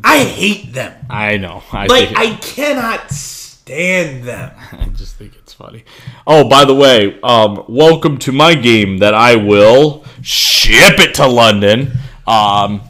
[0.04, 1.06] I hate them.
[1.08, 1.62] I know.
[1.72, 4.52] I Like, it- I cannot stand them.
[4.72, 5.84] I just think it's funny.
[6.26, 11.26] Oh, by the way, um, welcome to my game that I will ship it to
[11.26, 11.92] London.
[12.26, 12.82] Um,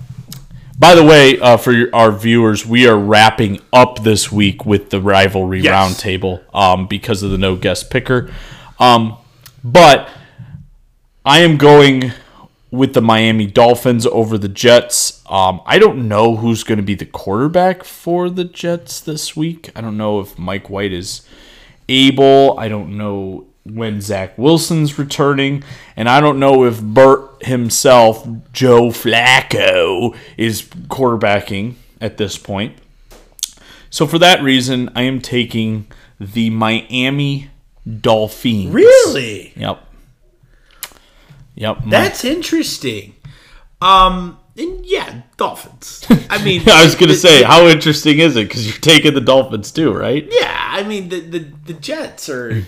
[0.78, 4.90] by the way, uh, for your, our viewers, we are wrapping up this week with
[4.90, 5.72] the rivalry Yes.
[6.02, 8.32] roundtable um, because of the no guest picker.
[8.80, 9.16] Um,
[9.62, 10.08] but
[11.24, 12.12] I am going
[12.72, 15.22] with the Miami Dolphins over the Jets.
[15.26, 19.70] Um, I don't know who's going to be the quarterback for the Jets this week.
[19.76, 21.20] I don't know if Mike White is
[21.88, 22.58] able.
[22.58, 25.62] I don't know when Zach Wilson's returning.
[25.96, 32.78] And I don't know if Burt himself, Joe Flacco, is quarterbacking at this point.
[33.90, 37.50] So for that reason, I am taking the Miami
[38.00, 38.72] Dolphins.
[38.72, 39.52] Really?
[39.56, 39.91] Yep.
[41.62, 41.78] Yep.
[41.86, 43.14] That's interesting.
[43.80, 46.04] Um, and yeah, Dolphins.
[46.28, 48.48] I mean, I was gonna the- say, how interesting is it?
[48.48, 50.26] Because you're taking the Dolphins too, right?
[50.30, 50.68] yeah.
[50.70, 52.64] I mean, the the, the Jets are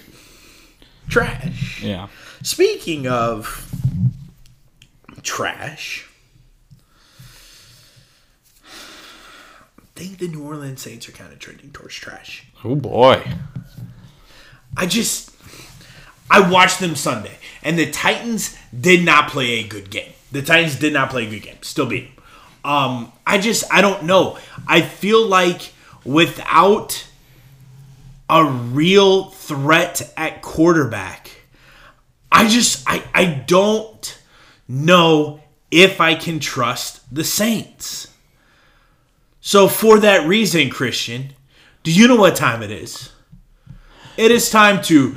[1.08, 1.82] trash.
[1.82, 2.06] Yeah.
[2.42, 3.68] Speaking of
[5.22, 6.08] trash,
[8.68, 12.46] I think the New Orleans Saints are kind of trending towards trash.
[12.64, 13.26] Oh boy.
[14.76, 15.30] I just
[16.34, 20.12] I watched them Sunday, and the Titans did not play a good game.
[20.32, 21.58] The Titans did not play a good game.
[21.62, 22.24] Still beat them.
[22.64, 24.36] Um, I just I don't know.
[24.66, 25.72] I feel like
[26.04, 27.06] without
[28.28, 31.30] a real threat at quarterback,
[32.32, 34.20] I just I I don't
[34.66, 35.38] know
[35.70, 38.08] if I can trust the Saints.
[39.40, 41.34] So for that reason, Christian,
[41.84, 43.12] do you know what time it is?
[44.16, 45.16] It is time to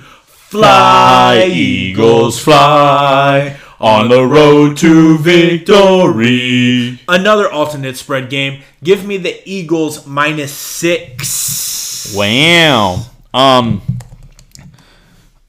[0.50, 7.00] fly, Eagles fly on the road to victory.
[7.08, 8.62] Another alternate spread game.
[8.84, 12.14] Give me the Eagles minus six.
[12.16, 13.06] Wow.
[13.34, 13.82] Um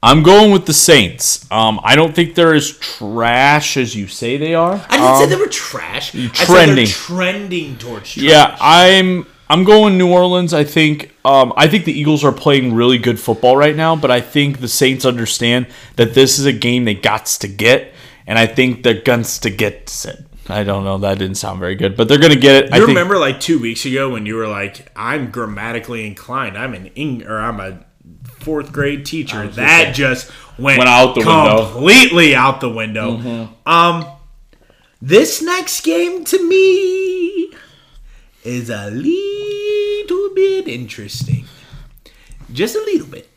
[0.01, 1.45] I'm going with the Saints.
[1.51, 4.75] Um, I don't think they're as trash as you say they are.
[4.89, 6.15] I didn't say Um, they were trash.
[6.15, 6.87] I said they're trending.
[6.87, 8.23] trending towards trash.
[8.23, 10.53] Yeah, I'm I'm going New Orleans.
[10.53, 14.11] I think um, I think the Eagles are playing really good football right now, but
[14.11, 17.93] I think the Saints understand that this is a game they got to get,
[18.27, 20.25] and I think they're guns to get it.
[20.47, 20.97] I don't know.
[20.99, 22.73] That didn't sound very good, but they're gonna get it.
[22.73, 26.57] I You think, remember like two weeks ago when you were like, "I'm grammatically inclined.
[26.57, 27.79] I'm an Eng- or I'm a
[28.39, 31.31] fourth grade teacher." gonna That say- just went, Went out the window.
[31.31, 31.73] Mm-hmm.
[31.73, 33.49] completely out the window.
[33.65, 34.05] Um,
[35.01, 37.51] this next game to me
[38.43, 41.45] is a little bit interesting,
[42.51, 43.29] just a little bit,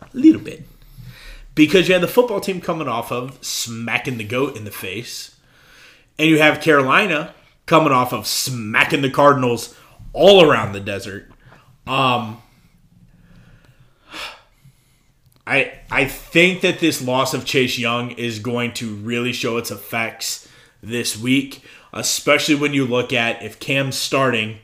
[0.00, 0.64] a little bit,
[1.54, 5.34] because you have the football team coming off of smacking the goat in the face
[6.18, 7.34] and you have Carolina
[7.66, 9.76] coming off of smacking the Cardinals
[10.12, 11.30] all around the desert.
[11.86, 12.42] Um,
[15.46, 19.70] I I think that this loss of Chase Young is going to really show its
[19.70, 20.48] effects
[20.82, 21.62] this week,
[21.92, 24.58] especially when you look at if Cam's starting,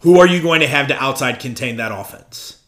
[0.00, 2.62] who are you going to have to outside contain that offense?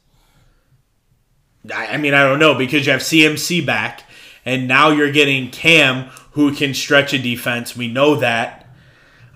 [1.73, 4.05] I, I mean, I don't know because you have CMC back,
[4.45, 7.77] and now you're getting Cam who can stretch a defense.
[7.77, 8.61] We know that.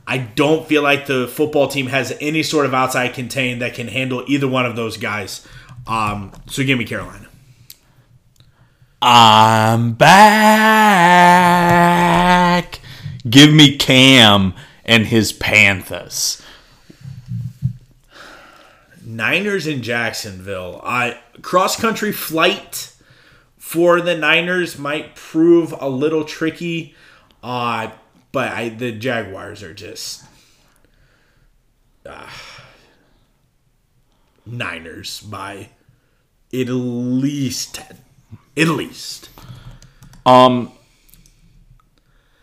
[0.07, 3.89] I don't feel like the football team has any sort of outside contain that can
[3.89, 5.47] handle either one of those guys.
[5.87, 7.29] Um, so give me Carolina.
[9.01, 10.09] I'm back.
[13.29, 14.55] Give me Cam
[14.85, 16.43] and his Panthers.
[19.05, 20.81] Niners in Jacksonville.
[20.85, 22.93] I cross country flight
[23.57, 26.95] for the Niners might prove a little tricky,
[27.43, 27.91] uh,
[28.33, 30.25] but I, the Jaguars are just
[32.07, 32.29] uh,
[34.47, 35.71] Niners by
[36.53, 37.99] at least ten,
[38.57, 39.29] at least.
[40.25, 40.73] Um,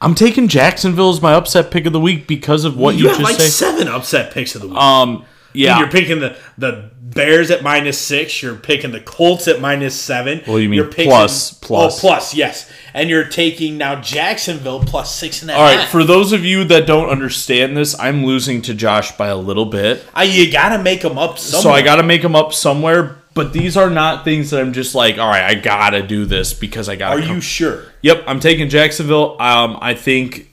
[0.01, 3.07] I'm taking Jacksonville as my upset pick of the week because of what you, you,
[3.09, 3.47] have just like say.
[3.47, 4.77] seven upset picks of the week.
[4.77, 5.79] Um, yeah.
[5.79, 8.43] You're picking the, the Bears at minus six.
[8.43, 10.41] You're picking the Colts at minus seven.
[10.45, 11.97] Well, you mean you're picking, plus, plus.
[11.97, 12.69] Oh, plus, yes.
[12.93, 15.61] And you're taking now Jacksonville plus six and a half.
[15.61, 19.27] All right, for those of you that don't understand this, I'm losing to Josh by
[19.27, 20.05] a little bit.
[20.13, 21.63] Uh, you got to make them up somewhere.
[21.63, 24.73] So I got to make them up somewhere, but these are not things that I'm
[24.73, 27.17] just like, all right, I got to do this because I got to.
[27.17, 27.83] Are to you sure?
[28.01, 29.39] Yep, I'm taking Jacksonville.
[29.39, 30.51] Um, I think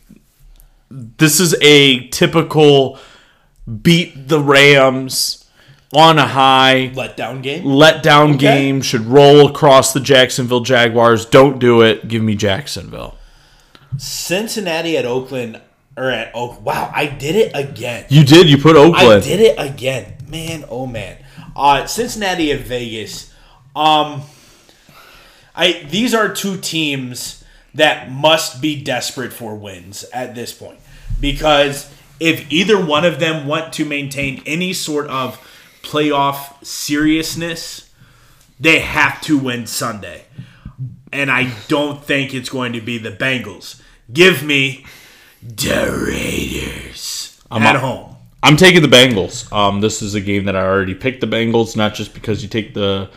[0.90, 2.98] this is a typical
[3.82, 5.48] beat the Rams
[5.94, 7.64] on a high Letdown game?
[7.64, 8.38] letdown Okay.
[8.38, 11.24] game should roll across the Jacksonville Jaguars.
[11.24, 12.08] Don't do it.
[12.08, 13.16] Give me Jacksonville.
[13.96, 15.60] Cincinnati at Oakland.
[15.94, 18.06] Or at oh wow, I did it again.
[18.08, 18.48] You did.
[18.48, 19.06] You put Oakland.
[19.06, 20.64] I did it again, man.
[20.70, 21.21] Oh man,
[21.56, 23.32] uh, Cincinnati at Vegas.
[23.74, 24.22] Um,
[25.54, 27.44] I these are two teams
[27.74, 30.78] that must be desperate for wins at this point
[31.20, 31.90] because
[32.20, 35.38] if either one of them want to maintain any sort of
[35.82, 37.90] playoff seriousness,
[38.60, 40.24] they have to win Sunday,
[41.12, 43.80] and I don't think it's going to be the Bengals.
[44.12, 44.84] Give me
[45.42, 48.11] the Raiders at a- home.
[48.42, 49.50] I'm taking the Bengals.
[49.52, 52.48] Um, this is a game that I already picked the Bengals, not just because you
[52.48, 53.10] take the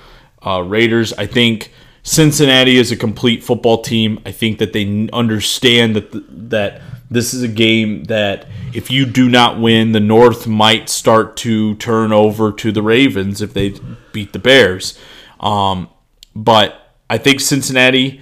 [0.45, 1.13] uh, Raiders.
[1.13, 1.71] I think
[2.03, 4.19] Cincinnati is a complete football team.
[4.25, 9.05] I think that they understand that th- that this is a game that if you
[9.05, 13.75] do not win, the North might start to turn over to the Ravens if they
[14.11, 14.99] beat the Bears.
[15.39, 15.89] Um,
[16.35, 18.21] but I think Cincinnati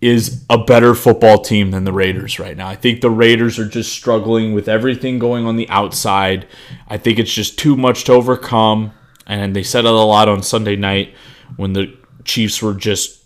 [0.00, 2.68] is a better football team than the Raiders right now.
[2.68, 6.46] I think the Raiders are just struggling with everything going on the outside.
[6.88, 8.92] I think it's just too much to overcome.
[9.26, 11.14] And they said it a lot on Sunday night
[11.56, 11.94] when the
[12.24, 13.24] Chiefs were just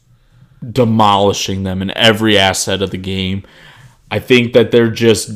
[0.73, 3.45] demolishing them in every asset of the game.
[4.11, 5.31] I think that they're just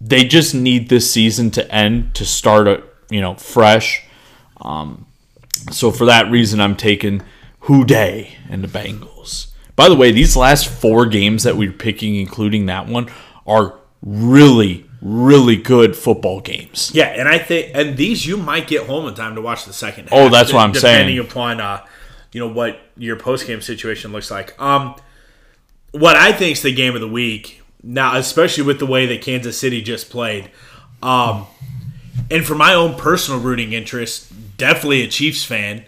[0.00, 4.04] they just need this season to end to start a you know fresh.
[4.60, 5.06] Um,
[5.70, 7.22] so for that reason, I'm taking
[7.60, 9.48] Who Dey and the Bengals.
[9.78, 13.08] By the way, these last four games that we're picking, including that one,
[13.46, 16.90] are really really good football games.
[16.92, 19.72] Yeah, and I think and these you might get home in time to watch the
[19.72, 20.08] second.
[20.10, 21.16] Oh, that's what I'm depending saying.
[21.16, 21.86] Depending upon uh,
[22.32, 24.60] you know what your post game situation looks like.
[24.60, 24.96] Um,
[25.92, 29.22] what I think is the game of the week now, especially with the way that
[29.22, 30.50] Kansas City just played,
[31.04, 31.46] um,
[32.32, 35.84] and for my own personal rooting interest, definitely a Chiefs fan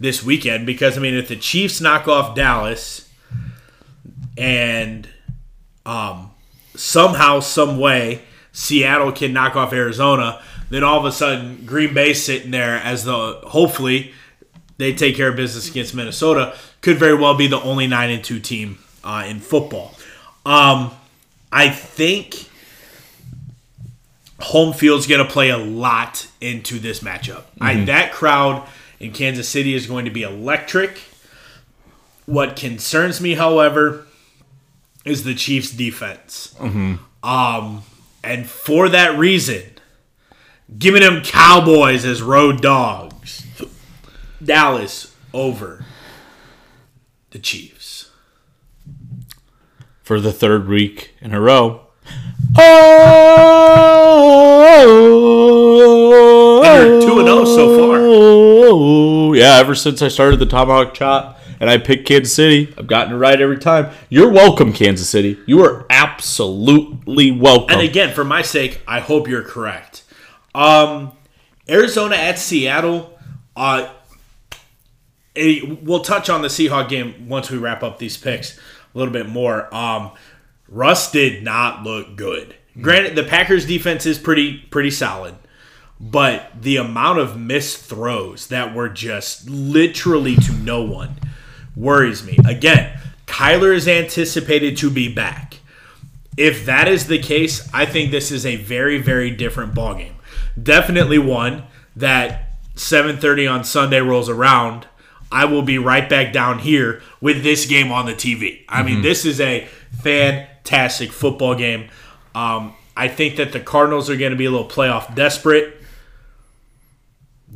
[0.00, 3.03] this weekend because I mean, if the Chiefs knock off Dallas
[4.36, 5.08] and
[5.86, 6.30] um,
[6.74, 8.22] somehow, some way,
[8.52, 13.04] Seattle can knock off Arizona, then all of a sudden Green Bay sitting there as
[13.04, 14.12] the hopefully
[14.78, 18.24] they take care of business against Minnesota could very well be the only nine and
[18.24, 19.94] two team uh, in football.
[20.44, 20.90] Um,
[21.52, 22.48] I think
[24.40, 27.44] home field's going to play a lot into this matchup.
[27.60, 28.66] I, that crowd
[29.00, 30.98] in Kansas City is going to be electric.
[32.26, 34.06] What concerns me, however,
[35.04, 36.54] is the Chiefs' defense.
[37.22, 37.82] Um,
[38.22, 39.62] and for that reason,
[40.78, 43.46] giving them Cowboys as road dogs.
[44.42, 45.84] Dallas over
[47.30, 48.10] the Chiefs.
[50.02, 51.80] for the third week in a row.
[55.64, 57.98] Oh, And they're 2-0 so far.
[58.02, 62.86] Oh, yeah, ever since I started the Tomahawk Chop and I picked Kansas City, I've
[62.86, 63.88] gotten it right every time.
[64.10, 65.38] You're welcome, Kansas City.
[65.46, 67.78] You are absolutely welcome.
[67.78, 70.02] And again, for my sake, I hope you're correct.
[70.54, 71.12] Um,
[71.66, 73.18] Arizona at Seattle.
[73.56, 73.88] Uh,
[75.34, 79.14] eh, we'll touch on the Seahawk game once we wrap up these picks a little
[79.14, 79.74] bit more.
[79.74, 80.10] Um,
[80.68, 82.56] Russ did not look good.
[82.78, 85.36] Granted, the Packers defense is pretty pretty solid,
[85.98, 91.16] but the amount of missed throws that were just literally to no one
[91.76, 92.38] worries me.
[92.46, 95.58] Again, Kyler is anticipated to be back.
[96.36, 100.14] If that is the case, I think this is a very, very different ballgame.
[100.60, 101.64] Definitely one
[101.96, 104.86] that 7:30 on Sunday rolls around,
[105.30, 108.64] I will be right back down here with this game on the TV.
[108.68, 109.66] I mean, this is a
[110.02, 111.88] fantastic football game.
[112.34, 115.76] Um, I think that the Cardinals are going to be a little playoff desperate.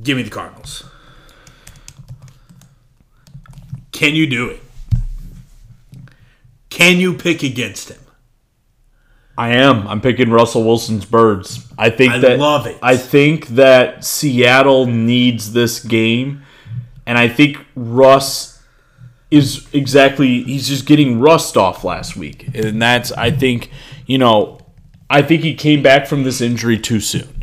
[0.02, 0.87] Give me the Cardinals.
[3.98, 4.60] Can you do it?
[6.70, 7.98] Can you pick against him?
[9.36, 9.88] I am.
[9.88, 11.66] I'm picking Russell Wilson's birds.
[11.76, 12.78] I think I that love it.
[12.80, 16.42] I think that Seattle needs this game,
[17.06, 18.62] and I think Russ
[19.32, 20.44] is exactly.
[20.44, 23.10] He's just getting rust off last week, and that's.
[23.10, 23.68] I think
[24.06, 24.60] you know.
[25.10, 27.42] I think he came back from this injury too soon.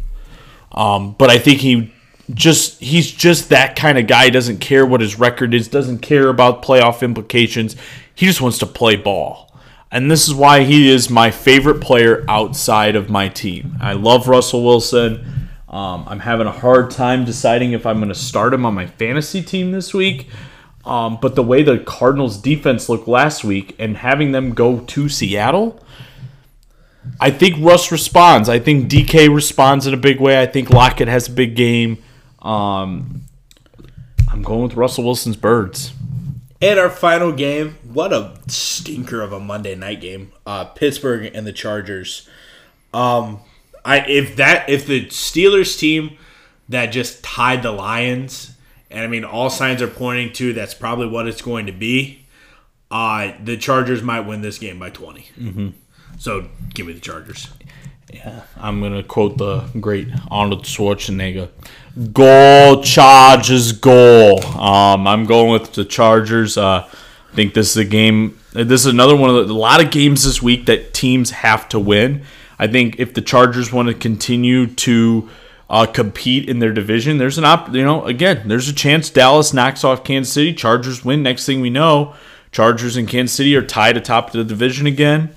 [0.72, 1.94] Um, but I think he
[2.34, 4.26] just he's just that kind of guy.
[4.26, 5.68] He doesn't care what his record is.
[5.68, 7.76] Doesn't care about playoff implications.
[8.16, 9.52] He just wants to play ball.
[9.92, 13.78] And this is why he is my favorite player outside of my team.
[13.80, 15.50] I love Russell Wilson.
[15.70, 18.88] Um, I'm having a hard time deciding if I'm going to start him on my
[18.88, 20.28] fantasy team this week.
[20.86, 25.10] Um, but the way the Cardinals defense looked last week and having them go to
[25.10, 25.84] Seattle,
[27.20, 28.50] I think Russ responds.
[28.50, 30.42] I think DK responds in a big way.
[30.42, 31.98] I think Lockett has a big game.
[32.46, 33.24] Um,
[34.30, 35.94] I'm going with Russell Wilson's birds.
[36.62, 40.32] And our final game, what a stinker of a Monday night game.
[40.46, 42.30] Uh, Pittsburgh and the Chargers.
[42.94, 43.42] Um,
[43.84, 46.18] I if that if the Steelers team
[46.70, 48.56] that just tied the Lions,
[48.90, 52.26] and I mean all signs are pointing to that's probably what it's going to be.
[52.90, 55.70] Uh, the Chargers might win this game by 20 Mm-hmm.
[56.18, 57.50] So give me the Chargers.
[58.14, 61.50] Yeah, I'm gonna quote the great Arnold Schwarzenegger:
[62.14, 66.58] "Goal Chargers, goal." Um, I'm going with the Chargers.
[66.58, 68.40] Uh, I think this is a game.
[68.54, 71.68] This is another one of the, a lot of games this week that teams have
[71.70, 72.24] to win.
[72.58, 75.30] I think if the Chargers want to continue to
[75.70, 77.74] uh, compete in their division, there's an op.
[77.74, 80.54] You know, again, there's a chance Dallas knocks off Kansas City.
[80.54, 81.24] Chargers win.
[81.24, 82.16] Next thing we know,
[82.52, 85.35] Chargers and Kansas City are tied atop the division again.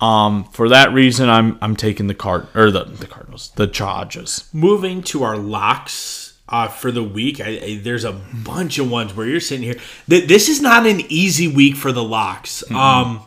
[0.00, 4.48] Um, for that reason, I'm I'm taking the card or the the Cardinals, the Chargers.
[4.52, 9.14] Moving to our locks uh, for the week, I, I, there's a bunch of ones
[9.14, 9.76] where you're sitting here.
[10.08, 12.68] Th- this is not an easy week for the locks.
[12.70, 13.22] Um,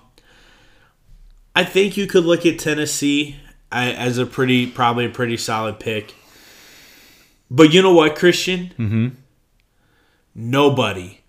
[1.55, 3.37] I think you could look at Tennessee
[3.71, 6.15] uh, as a pretty, probably a pretty solid pick.
[7.49, 8.73] But you know what, Christian?
[8.77, 9.07] Mm-hmm.
[10.35, 11.21] Nobody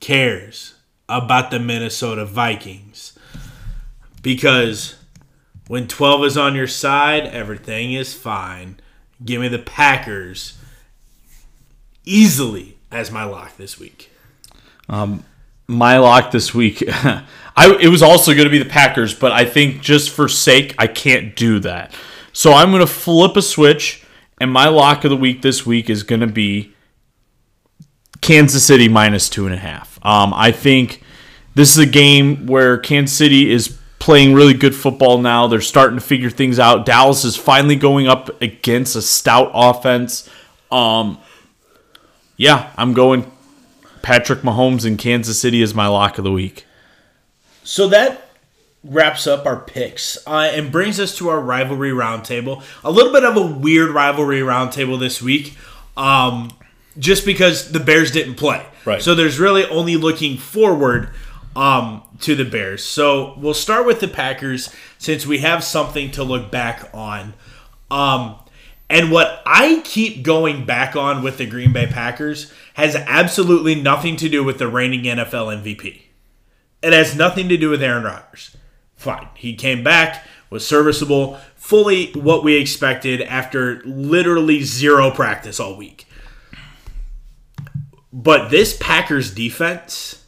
[0.00, 0.74] cares
[1.08, 3.17] about the Minnesota Vikings
[4.22, 4.96] because
[5.68, 8.80] When 12 is on your side, everything is fine.
[9.22, 10.56] Give me the Packers
[12.06, 14.10] easily as my lock this week.
[15.66, 16.82] my lock this week.
[16.88, 20.74] I it was also going to be the Packers, but I think just for sake,
[20.78, 21.92] I can't do that.
[22.32, 24.04] So I'm going to flip a switch,
[24.40, 26.72] and my lock of the week this week is going to be
[28.22, 29.98] Kansas City minus two and a half.
[30.02, 31.02] Um, I think
[31.54, 33.77] this is a game where Kansas City is
[34.08, 35.46] playing really good football now.
[35.48, 36.86] They're starting to figure things out.
[36.86, 40.30] Dallas is finally going up against a stout offense.
[40.72, 41.18] Um,
[42.38, 43.30] yeah, I'm going
[44.00, 46.64] Patrick Mahomes in Kansas City is my lock of the week.
[47.64, 48.30] So that
[48.82, 52.64] wraps up our picks uh, and brings us to our rivalry roundtable.
[52.82, 55.54] A little bit of a weird rivalry roundtable this week,
[55.98, 56.50] um,
[56.98, 58.64] just because the Bears didn't play.
[58.86, 59.02] Right.
[59.02, 61.10] So there's really only looking forward
[61.58, 62.84] um, to the Bears.
[62.84, 67.34] So we'll start with the Packers since we have something to look back on.
[67.90, 68.36] Um,
[68.88, 74.14] and what I keep going back on with the Green Bay Packers has absolutely nothing
[74.18, 76.02] to do with the reigning NFL MVP.
[76.80, 78.56] It has nothing to do with Aaron Rodgers.
[78.94, 79.28] Fine.
[79.34, 86.06] He came back, was serviceable, fully what we expected after literally zero practice all week.
[88.12, 90.24] But this Packers defense,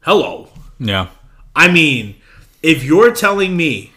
[0.00, 0.48] hello.
[0.78, 1.08] Yeah.
[1.54, 2.16] I mean,
[2.62, 3.92] if you're telling me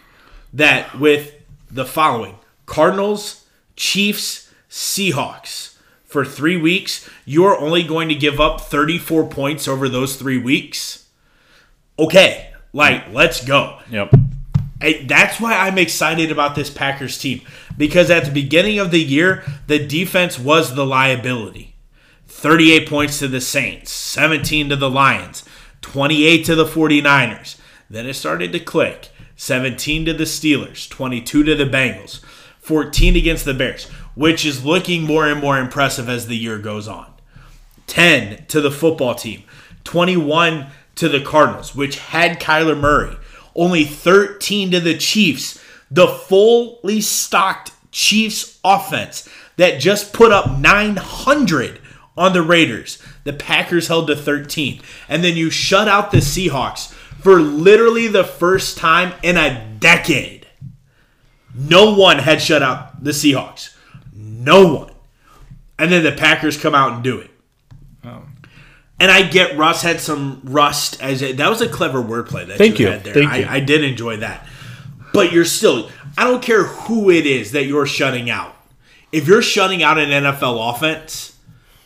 [0.52, 1.34] that with
[1.70, 2.36] the following
[2.66, 3.44] Cardinals,
[3.76, 10.16] Chiefs, Seahawks for three weeks, you're only going to give up 34 points over those
[10.16, 11.06] three weeks,
[11.98, 13.78] okay, like, let's go.
[13.90, 14.14] Yep.
[14.80, 17.40] I- that's why I'm excited about this Packers team
[17.76, 21.74] because at the beginning of the year, the defense was the liability.
[22.26, 25.44] 38 points to the Saints, 17 to the Lions,
[25.84, 27.58] 28 to the 49ers.
[27.90, 29.10] Then it started to click.
[29.36, 32.20] 17 to the Steelers, 22 to the Bengals,
[32.60, 36.88] 14 against the Bears, which is looking more and more impressive as the year goes
[36.88, 37.12] on.
[37.86, 39.42] 10 to the football team,
[39.84, 43.16] 21 to the Cardinals, which had Kyler Murray,
[43.54, 51.80] only 13 to the Chiefs, the fully stocked Chiefs offense that just put up 900
[52.16, 53.02] on the Raiders.
[53.24, 54.80] The Packers held to 13.
[55.08, 60.46] And then you shut out the Seahawks for literally the first time in a decade.
[61.54, 63.74] No one had shut out the Seahawks.
[64.12, 64.92] No one.
[65.78, 67.30] And then the Packers come out and do it.
[68.04, 68.22] Oh.
[69.00, 72.58] And I get Russ had some rust as a, that was a clever wordplay that
[72.58, 72.92] Thank you, you.
[72.92, 73.14] had there.
[73.14, 73.46] Thank I, you.
[73.48, 74.46] I did enjoy that.
[75.12, 78.54] But you're still I don't care who it is that you're shutting out.
[79.10, 81.33] If you're shutting out an NFL offense,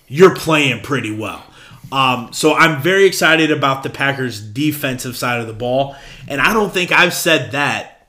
[0.09, 1.45] you're playing pretty well.
[1.91, 5.97] Um, so I'm very excited about the Packers' defensive side of the ball,
[6.27, 8.09] and I don't think I've said that,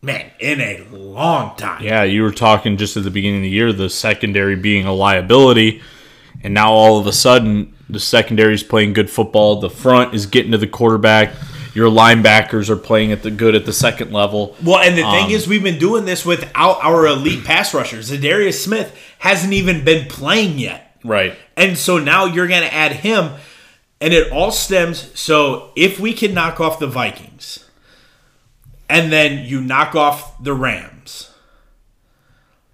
[0.00, 1.82] man, in a long time.
[1.82, 4.94] Yeah, you were talking just at the beginning of the year, the secondary being a
[4.94, 5.82] liability,
[6.42, 9.60] and now all of a sudden the secondary is playing good football.
[9.60, 11.34] The front is getting to the quarterback.
[11.74, 14.56] Your linebackers are playing at the good at the second level.
[14.64, 18.10] Well, and the Um, thing is, we've been doing this without our elite pass rushers.
[18.10, 20.89] Za'Darius Smith hasn't even been playing yet.
[21.04, 21.36] Right.
[21.56, 23.34] And so now you're going to add him,
[24.00, 25.18] and it all stems.
[25.18, 27.64] So if we can knock off the Vikings,
[28.88, 31.32] and then you knock off the Rams,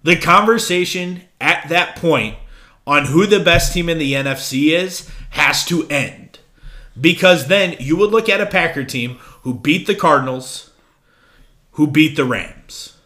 [0.03, 2.37] the conversation at that point
[2.85, 6.39] on who the best team in the NFC is has to end.
[6.99, 10.71] Because then you would look at a Packer team who beat the Cardinals,
[11.71, 12.97] who beat the Rams,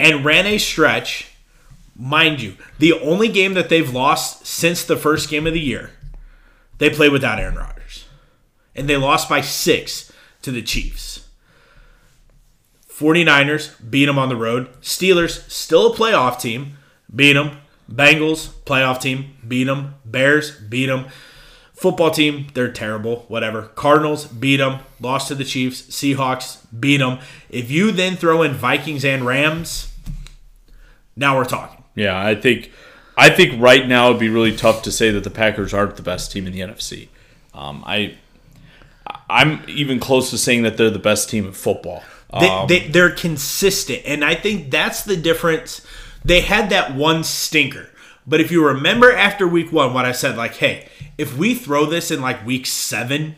[0.00, 1.30] and ran a stretch
[1.98, 5.90] mind you, the only game that they've lost since the first game of the year,
[6.78, 8.06] they played without Aaron Rodgers.
[8.74, 11.28] And they lost by six to the Chiefs.
[12.88, 14.72] 49ers beat them on the road.
[14.80, 16.78] Steelers, still a playoff team,
[17.14, 17.58] beat them.
[17.90, 19.94] Bengals, playoff team, beat them.
[20.04, 21.06] Bears, beat them.
[21.72, 23.62] Football team, they're terrible, whatever.
[23.62, 24.80] Cardinals, beat them.
[25.00, 25.82] Lost to the Chiefs.
[25.82, 27.20] Seahawks, beat them.
[27.50, 29.92] If you then throw in Vikings and Rams,
[31.14, 31.77] now we're talking.
[31.98, 32.70] Yeah, I think
[33.16, 36.02] I think right now it'd be really tough to say that the Packers aren't the
[36.02, 37.08] best team in the NFC.
[37.52, 38.16] Um, I
[39.28, 42.02] I'm even close to saying that they're the best team in football.
[42.38, 45.80] They, Um, they, they're consistent, and I think that's the difference.
[46.24, 47.88] They had that one stinker,
[48.26, 51.86] but if you remember after week one, what I said, like, hey, if we throw
[51.86, 53.36] this in like week seven,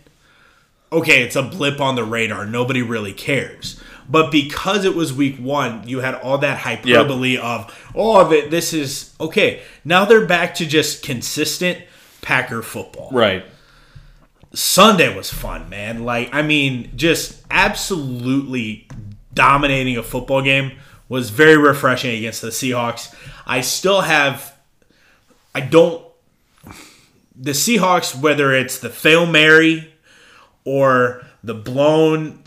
[0.92, 2.46] okay, it's a blip on the radar.
[2.46, 3.80] Nobody really cares.
[4.10, 8.72] But because it was week one, you had all that hyperbole of, oh, th- this
[8.72, 9.62] is okay.
[9.84, 11.78] Now they're back to just consistent
[12.20, 13.10] Packer football.
[13.12, 13.44] right.
[14.52, 16.04] Sunday was fun, man.
[16.04, 18.88] Like, I mean, just absolutely
[19.32, 20.72] dominating a football game
[21.08, 23.14] was very refreshing against the Seahawks.
[23.46, 24.56] I still have,
[25.54, 26.04] I don't,
[27.36, 29.94] the Seahawks, whether it's the Fail Mary
[30.64, 32.42] or the blown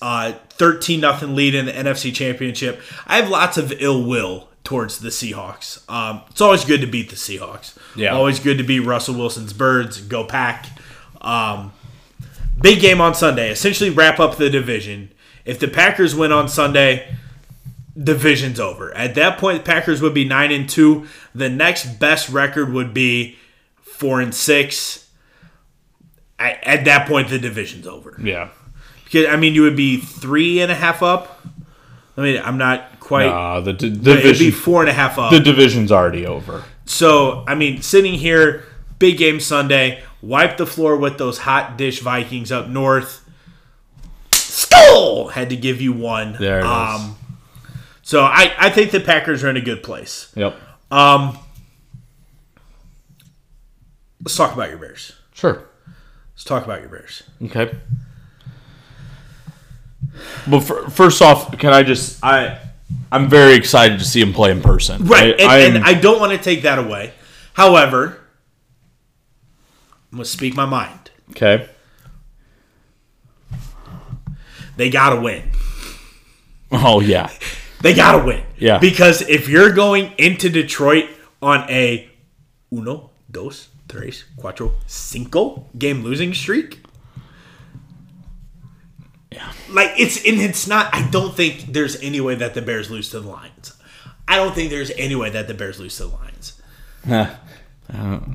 [0.00, 4.98] uh, 13 nothing lead in the NFC Championship, I have lots of ill will towards
[4.98, 5.88] the Seahawks.
[5.90, 7.76] Um, it's always good to beat the Seahawks.
[7.96, 8.14] Yeah.
[8.14, 10.00] Always good to beat Russell Wilson's Birds.
[10.00, 10.66] Go pack.
[11.20, 11.72] Um,
[12.60, 13.50] big game on Sunday.
[13.50, 15.12] Essentially wrap up the division.
[15.44, 17.14] If the Packers win on Sunday,
[17.96, 18.92] division's over.
[18.94, 21.06] At that point, the Packers would be nine and two.
[21.34, 23.38] The next best record would be
[23.80, 25.05] four and six.
[26.38, 28.16] At, at that point, the division's over.
[28.22, 28.48] Yeah.
[29.04, 31.40] Because I mean, you would be three and a half up.
[32.16, 33.26] I mean, I'm not quite.
[33.28, 35.30] Uh, the d- but it'd be four and a half up.
[35.30, 36.64] The division's already over.
[36.86, 38.64] So, I mean, sitting here,
[38.98, 43.22] big game Sunday, wipe the floor with those hot dish Vikings up north.
[44.30, 46.36] Skol had to give you one.
[46.38, 46.66] There it is.
[46.70, 47.16] um,
[48.02, 50.32] So I, I think the Packers are in a good place.
[50.36, 50.56] Yep.
[50.90, 51.38] Um,
[54.22, 55.12] let's talk about your Bears.
[55.34, 55.62] Sure.
[56.36, 57.22] Let's talk about your Bears.
[57.44, 57.74] Okay.
[60.46, 62.58] Well, fir- first off, can I just I
[63.10, 65.06] I'm very excited to see him play in person.
[65.06, 67.12] Right, I, and, I and I don't want to take that away.
[67.54, 68.20] However,
[70.12, 71.10] I'm gonna speak my mind.
[71.30, 71.68] okay.
[74.76, 75.50] They gotta win.
[76.70, 77.30] Oh yeah.
[77.82, 78.42] They gotta win.
[78.58, 78.78] Yeah.
[78.78, 81.10] Because if you're going into Detroit
[81.42, 82.08] on a
[82.72, 86.80] uno, dos, tres, cuatro, cinco game losing streak,
[89.30, 89.52] Yeah.
[89.70, 90.92] like it's and it's not.
[90.94, 93.72] I don't think there's any way that the Bears lose to the Lions.
[94.28, 96.52] I don't think there's any way that the Bears lose to the Lions.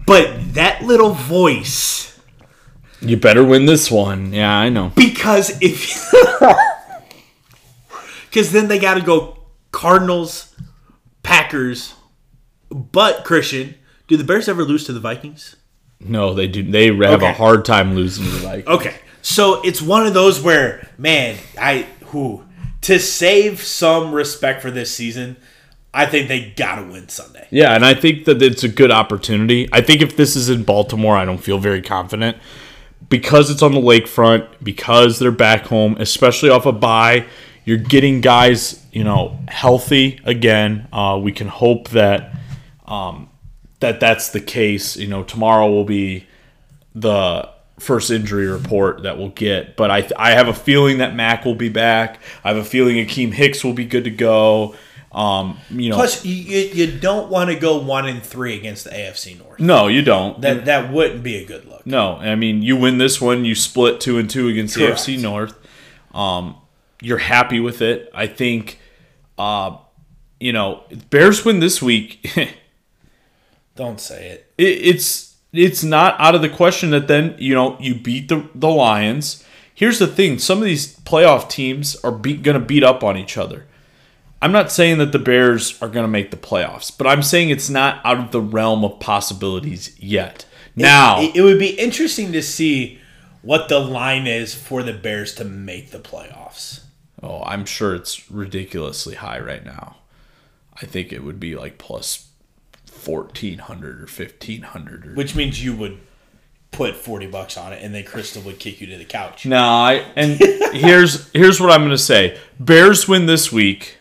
[0.06, 2.18] But that little voice,
[3.02, 4.32] You better win this one.
[4.34, 4.92] Yeah, I know.
[4.96, 6.12] because if
[8.30, 9.38] because then they got to go
[9.72, 10.54] Cardinals,
[11.24, 11.94] Packers.
[12.70, 13.76] But Christian,
[14.12, 15.56] do the Bears ever lose to the Vikings?
[16.02, 16.64] No, they do.
[16.64, 18.68] They have a hard time losing to the Vikings.
[18.68, 22.44] Okay, so it's one of those where, man, I who
[22.82, 25.38] to save some respect for this season,
[25.94, 27.48] I think they gotta win Sunday.
[27.52, 29.70] Yeah, and I think that it's a good opportunity.
[29.72, 32.36] I think if this is in Baltimore, I don't feel very confident
[33.08, 37.28] because it's on the lakefront, because they're back home, especially off a bye.
[37.64, 40.90] You're getting guys, you know, healthy again.
[40.92, 42.36] Uh, we can hope that
[42.86, 43.30] um,
[43.82, 44.96] that that's the case.
[44.96, 46.28] You know, tomorrow will be
[46.96, 51.46] the first injury report that we'll get, but I I have a feeling that Mack
[51.46, 52.20] will be back.
[52.44, 54.76] I have a feeling Akiem Hicks will be good to go.
[55.12, 58.92] Um, you know, Plus, you, you, don't want to go one and three against the
[58.92, 59.60] AFC North.
[59.60, 60.40] no, you don't.
[60.40, 61.86] That that wouldn't be a good look.
[61.86, 65.06] No, I mean you win this one, you split two and two against Correct.
[65.06, 65.54] the AFC North.
[66.14, 66.56] Um,
[67.02, 68.10] you're happy with it.
[68.14, 68.80] I think,
[69.38, 69.78] uh,
[70.40, 72.26] you know, Bears win this week.
[73.74, 74.54] it, Don't say it.
[74.58, 78.70] it's it's not out of the question that then you know you beat the the
[78.70, 79.44] Lions.
[79.74, 83.18] Here's the thing: some of these playoff teams are beat, going to beat up on
[83.18, 83.66] each other.
[84.44, 87.50] I'm not saying that the Bears are going to make the playoffs, but I'm saying
[87.50, 90.46] it's not out of the realm of possibilities yet.
[90.76, 93.00] Now, it, it would be interesting to see
[93.44, 96.82] what the line is for the Bears to make the playoffs.
[97.22, 99.98] Oh, I'm sure it's ridiculously high right now.
[100.82, 102.28] I think it would be like plus
[103.06, 106.00] 1400 or 1500 or which means you would
[106.72, 109.46] put 40 bucks on it and then Crystal would kick you to the couch.
[109.46, 110.40] No, I and
[110.74, 112.40] here's here's what I'm going to say.
[112.60, 113.98] Bears win this week.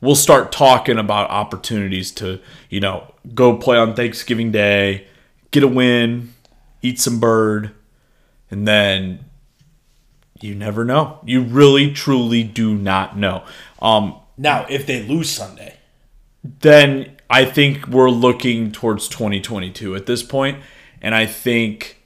[0.00, 5.06] We'll start talking about opportunities to, you know, go play on Thanksgiving Day,
[5.50, 6.34] get a win,
[6.82, 7.70] eat some bird,
[8.50, 9.24] and then
[10.40, 11.20] you never know.
[11.24, 13.44] You really truly do not know.
[13.80, 15.78] Um Now, if they lose Sunday,
[16.42, 20.58] then I think we're looking towards 2022 at this point,
[21.00, 22.02] and I think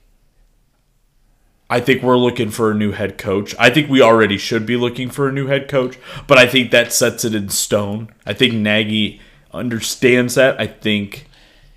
[1.70, 3.54] I think we're looking for a new head coach.
[3.58, 6.70] I think we already should be looking for a new head coach, but I think
[6.70, 8.08] that sets it in stone.
[8.24, 9.20] I think Nagy
[9.52, 10.58] understands that.
[10.60, 11.26] I think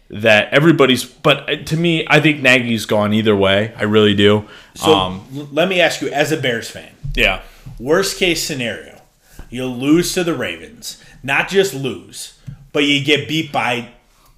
[0.09, 3.73] that everybody's, but uh, to me, I think Nagy's gone either way.
[3.75, 4.45] I really do.
[4.75, 7.41] so um, l- let me ask you, as a Bears fan, yeah,
[7.79, 9.01] worst case scenario,
[9.49, 11.01] you lose to the Ravens.
[11.23, 12.39] Not just lose,
[12.73, 13.89] but you get beat by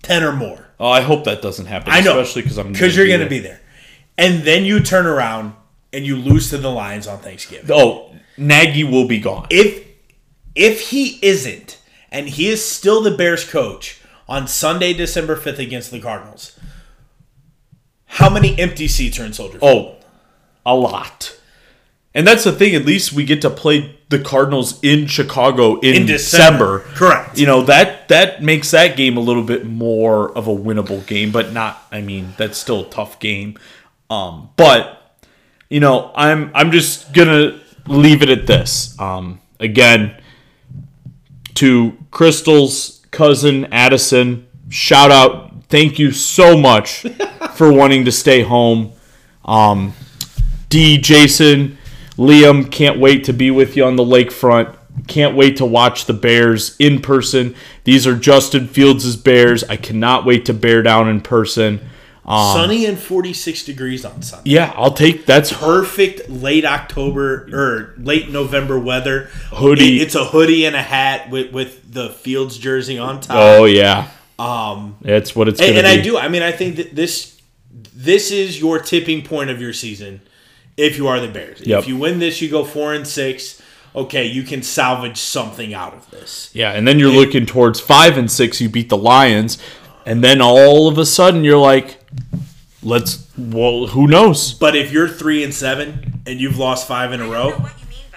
[0.02, 0.66] 10 or more.
[0.80, 1.92] oh, I hope that doesn't happen.
[1.94, 2.20] I know.
[2.20, 3.62] especially because I'm Because you're going to be there.
[4.18, 5.54] And then you turn around
[5.92, 7.70] and you lose to the Lions on Thanksgiving.
[7.74, 9.48] Oh, Nagy will be gone.
[9.50, 9.84] if
[10.56, 11.80] if he isn't
[12.12, 16.58] and he is still the bears coach on sunday december 5th against the cardinals
[18.06, 19.64] How many empty seats are in Soldier Field?
[19.64, 19.96] Oh,
[20.66, 21.36] a lot.
[22.14, 22.76] And that's the thing.
[22.76, 26.80] At least we get to play the Cardinals in Chicago in, In December.
[26.80, 26.96] December.
[26.96, 27.38] Correct.
[27.38, 31.32] You know that that makes that game a little bit more of a winnable game,
[31.32, 31.86] but not.
[31.92, 33.58] I mean, that's still a tough game.
[34.10, 35.18] Um, but
[35.70, 38.98] you know, I'm I'm just gonna leave it at this.
[39.00, 40.16] Um, again,
[41.56, 45.52] to Crystal's cousin Addison, shout out.
[45.70, 47.00] Thank you so much
[47.56, 48.92] for wanting to stay home.
[49.44, 49.94] Um,
[50.70, 51.78] D, Jason,
[52.18, 54.76] Liam, can't wait to be with you on the lakefront.
[55.08, 57.56] Can't wait to watch the Bears in person.
[57.84, 59.64] These are Justin Fields' Bears.
[59.64, 61.82] I cannot wait to bear down in person.
[62.26, 64.52] Um, Sunny and 46 degrees on Sunday.
[64.52, 69.30] yeah, I'll take that's Perfect late October or late November weather.
[69.52, 69.98] Hoodie.
[69.98, 73.36] It- it's a hoodie and a hat with, with the Fields jersey on top.
[73.38, 74.08] oh yeah,
[74.40, 75.90] Um, that's what it's and, and be.
[75.90, 76.18] I do.
[76.18, 77.42] I mean, I think that this
[77.94, 80.22] this is your tipping point of your season.
[80.78, 81.80] If you are the Bears, Yep.
[81.80, 83.62] if you win this, you go four and six.
[83.96, 86.50] Okay, you can salvage something out of this.
[86.54, 88.60] Yeah, and then you're looking towards five and six.
[88.60, 89.60] You beat the Lions,
[90.06, 92.00] and then all of a sudden you're like,
[92.82, 93.28] let's.
[93.38, 94.54] Well, who knows?
[94.54, 97.56] But if you're three and seven and you've lost five in a row,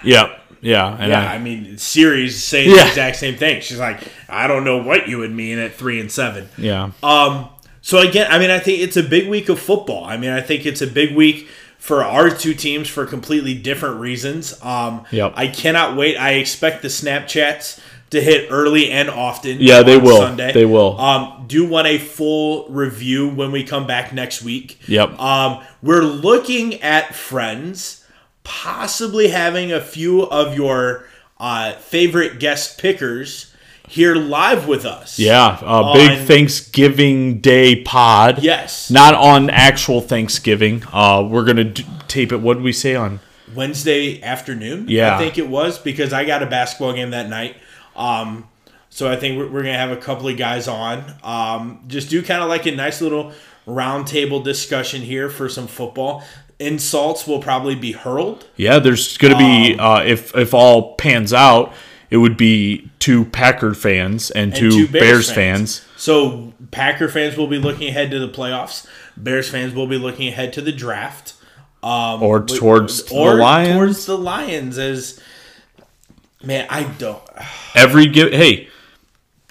[0.03, 3.61] Yeah, yeah, and yeah, I, I mean, series saying the exact same thing.
[3.61, 3.99] She's like,
[4.29, 6.49] I don't know what you would mean at three and seven.
[6.57, 7.49] yeah, Um,
[7.81, 10.03] so again, I mean, I think it's a big week of football.
[10.05, 11.47] I mean, I think it's a big week
[11.77, 14.61] for our two teams for completely different reasons.
[14.63, 15.33] Um, Yep.
[15.35, 16.17] I cannot wait.
[16.17, 19.57] I expect the Snapchats to hit early and often.
[19.59, 20.17] Yeah, they will.
[20.17, 20.53] Sunday.
[20.53, 20.99] They will.
[20.99, 24.79] Um, do want a full review when we come back next week.
[24.87, 25.19] Yep.
[25.19, 28.05] Um, we're looking at friends,
[28.43, 31.05] possibly having a few of your
[31.39, 33.53] uh, favorite guest pickers
[33.87, 35.17] here live with us.
[35.17, 35.57] yeah.
[35.61, 38.43] A big Thanksgiving Day pod.
[38.43, 38.91] Yes.
[38.91, 40.83] Not on actual Thanksgiving.
[40.91, 42.37] Uh, we're gonna d- tape it.
[42.41, 43.19] What did we say on?
[43.55, 44.85] Wednesday afternoon.
[44.89, 45.15] Yeah.
[45.15, 47.55] I think it was because I got a basketball game that night.
[47.95, 48.47] Um,
[48.89, 51.03] so I think we're, we're gonna have a couple of guys on.
[51.23, 53.31] Um, just do kind of like a nice little
[53.65, 56.23] roundtable discussion here for some football.
[56.59, 58.47] Insults will probably be hurled.
[58.55, 61.71] Yeah, there's gonna be Um, uh, if if all pans out,
[62.09, 65.85] it would be two Packer fans and, and two, Bears, fans.
[65.97, 68.85] So Packer fans will be looking ahead to the playoffs.
[69.15, 71.33] Bears fans will be looking ahead to the draft.
[71.83, 73.73] Um, Or with- towards the Lions.
[73.75, 74.77] towards the Lions.
[74.77, 75.19] As
[76.43, 77.21] man, I don't.
[77.75, 78.31] Every give.
[78.31, 78.69] Hey,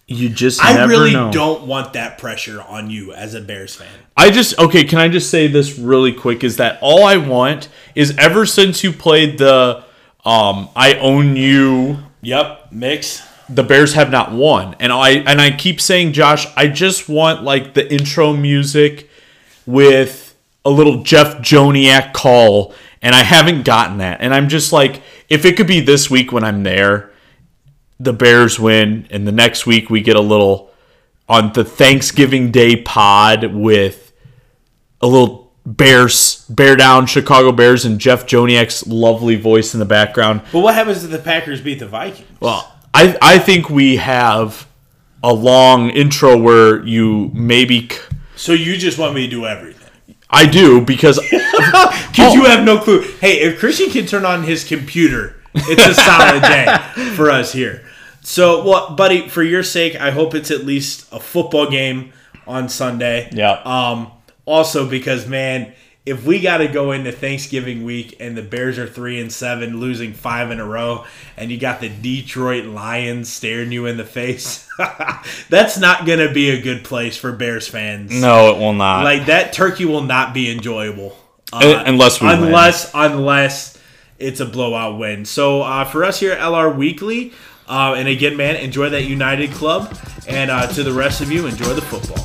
[0.08, 1.32] you just I really know.
[1.32, 3.88] don't want that pressure on you as a Bears fan.
[4.16, 4.84] I just okay.
[4.84, 6.42] Can I just say this really quick?
[6.44, 7.68] Is that all I want?
[7.94, 9.84] Is ever since you played the
[10.24, 13.22] um, I own you, Yep, mix.
[13.48, 17.42] the Bears have not won, and I and I keep saying, Josh, I just want
[17.44, 19.08] like the intro music
[19.66, 25.02] with a little Jeff Joniak call, and I haven't gotten that, and I'm just like,
[25.28, 27.12] if it could be this week when I'm there,
[28.00, 30.70] the Bears win, and the next week we get a little
[31.28, 34.12] on the Thanksgiving Day pod with
[35.00, 40.42] a little Bears bear down Chicago Bears and Jeff Joniak's lovely voice in the background.
[40.52, 42.28] But what happens if the Packers beat the Vikings?
[42.40, 44.66] Well, I I think we have
[45.22, 47.98] a long intro where you maybe c-
[48.36, 49.82] So you just want me to do everything?
[50.30, 53.02] I do because Because you have no clue.
[53.20, 56.66] Hey, if Christian can turn on his computer, it's a solid day
[57.16, 57.84] for us here.
[58.22, 62.12] So, well, buddy, for your sake, I hope it's at least a football game
[62.46, 63.28] on Sunday.
[63.32, 63.60] Yeah.
[63.64, 64.10] Um.
[64.44, 65.72] Also, because man,
[66.06, 69.80] if we got to go into Thanksgiving week and the Bears are three and seven,
[69.80, 71.04] losing five in a row,
[71.36, 74.68] and you got the Detroit Lions staring you in the face,
[75.48, 78.12] that's not going to be a good place for Bears fans.
[78.20, 79.02] no, it will not.
[79.04, 81.16] Like that turkey will not be enjoyable
[81.52, 82.44] uh, Uh, unless we win.
[82.44, 83.76] unless unless
[84.18, 85.24] it's a blowout win.
[85.24, 87.32] So uh, for us here at LR Weekly,
[87.68, 89.92] uh, and again, man, enjoy that United Club,
[90.28, 92.24] and uh, to the rest of you, enjoy the football.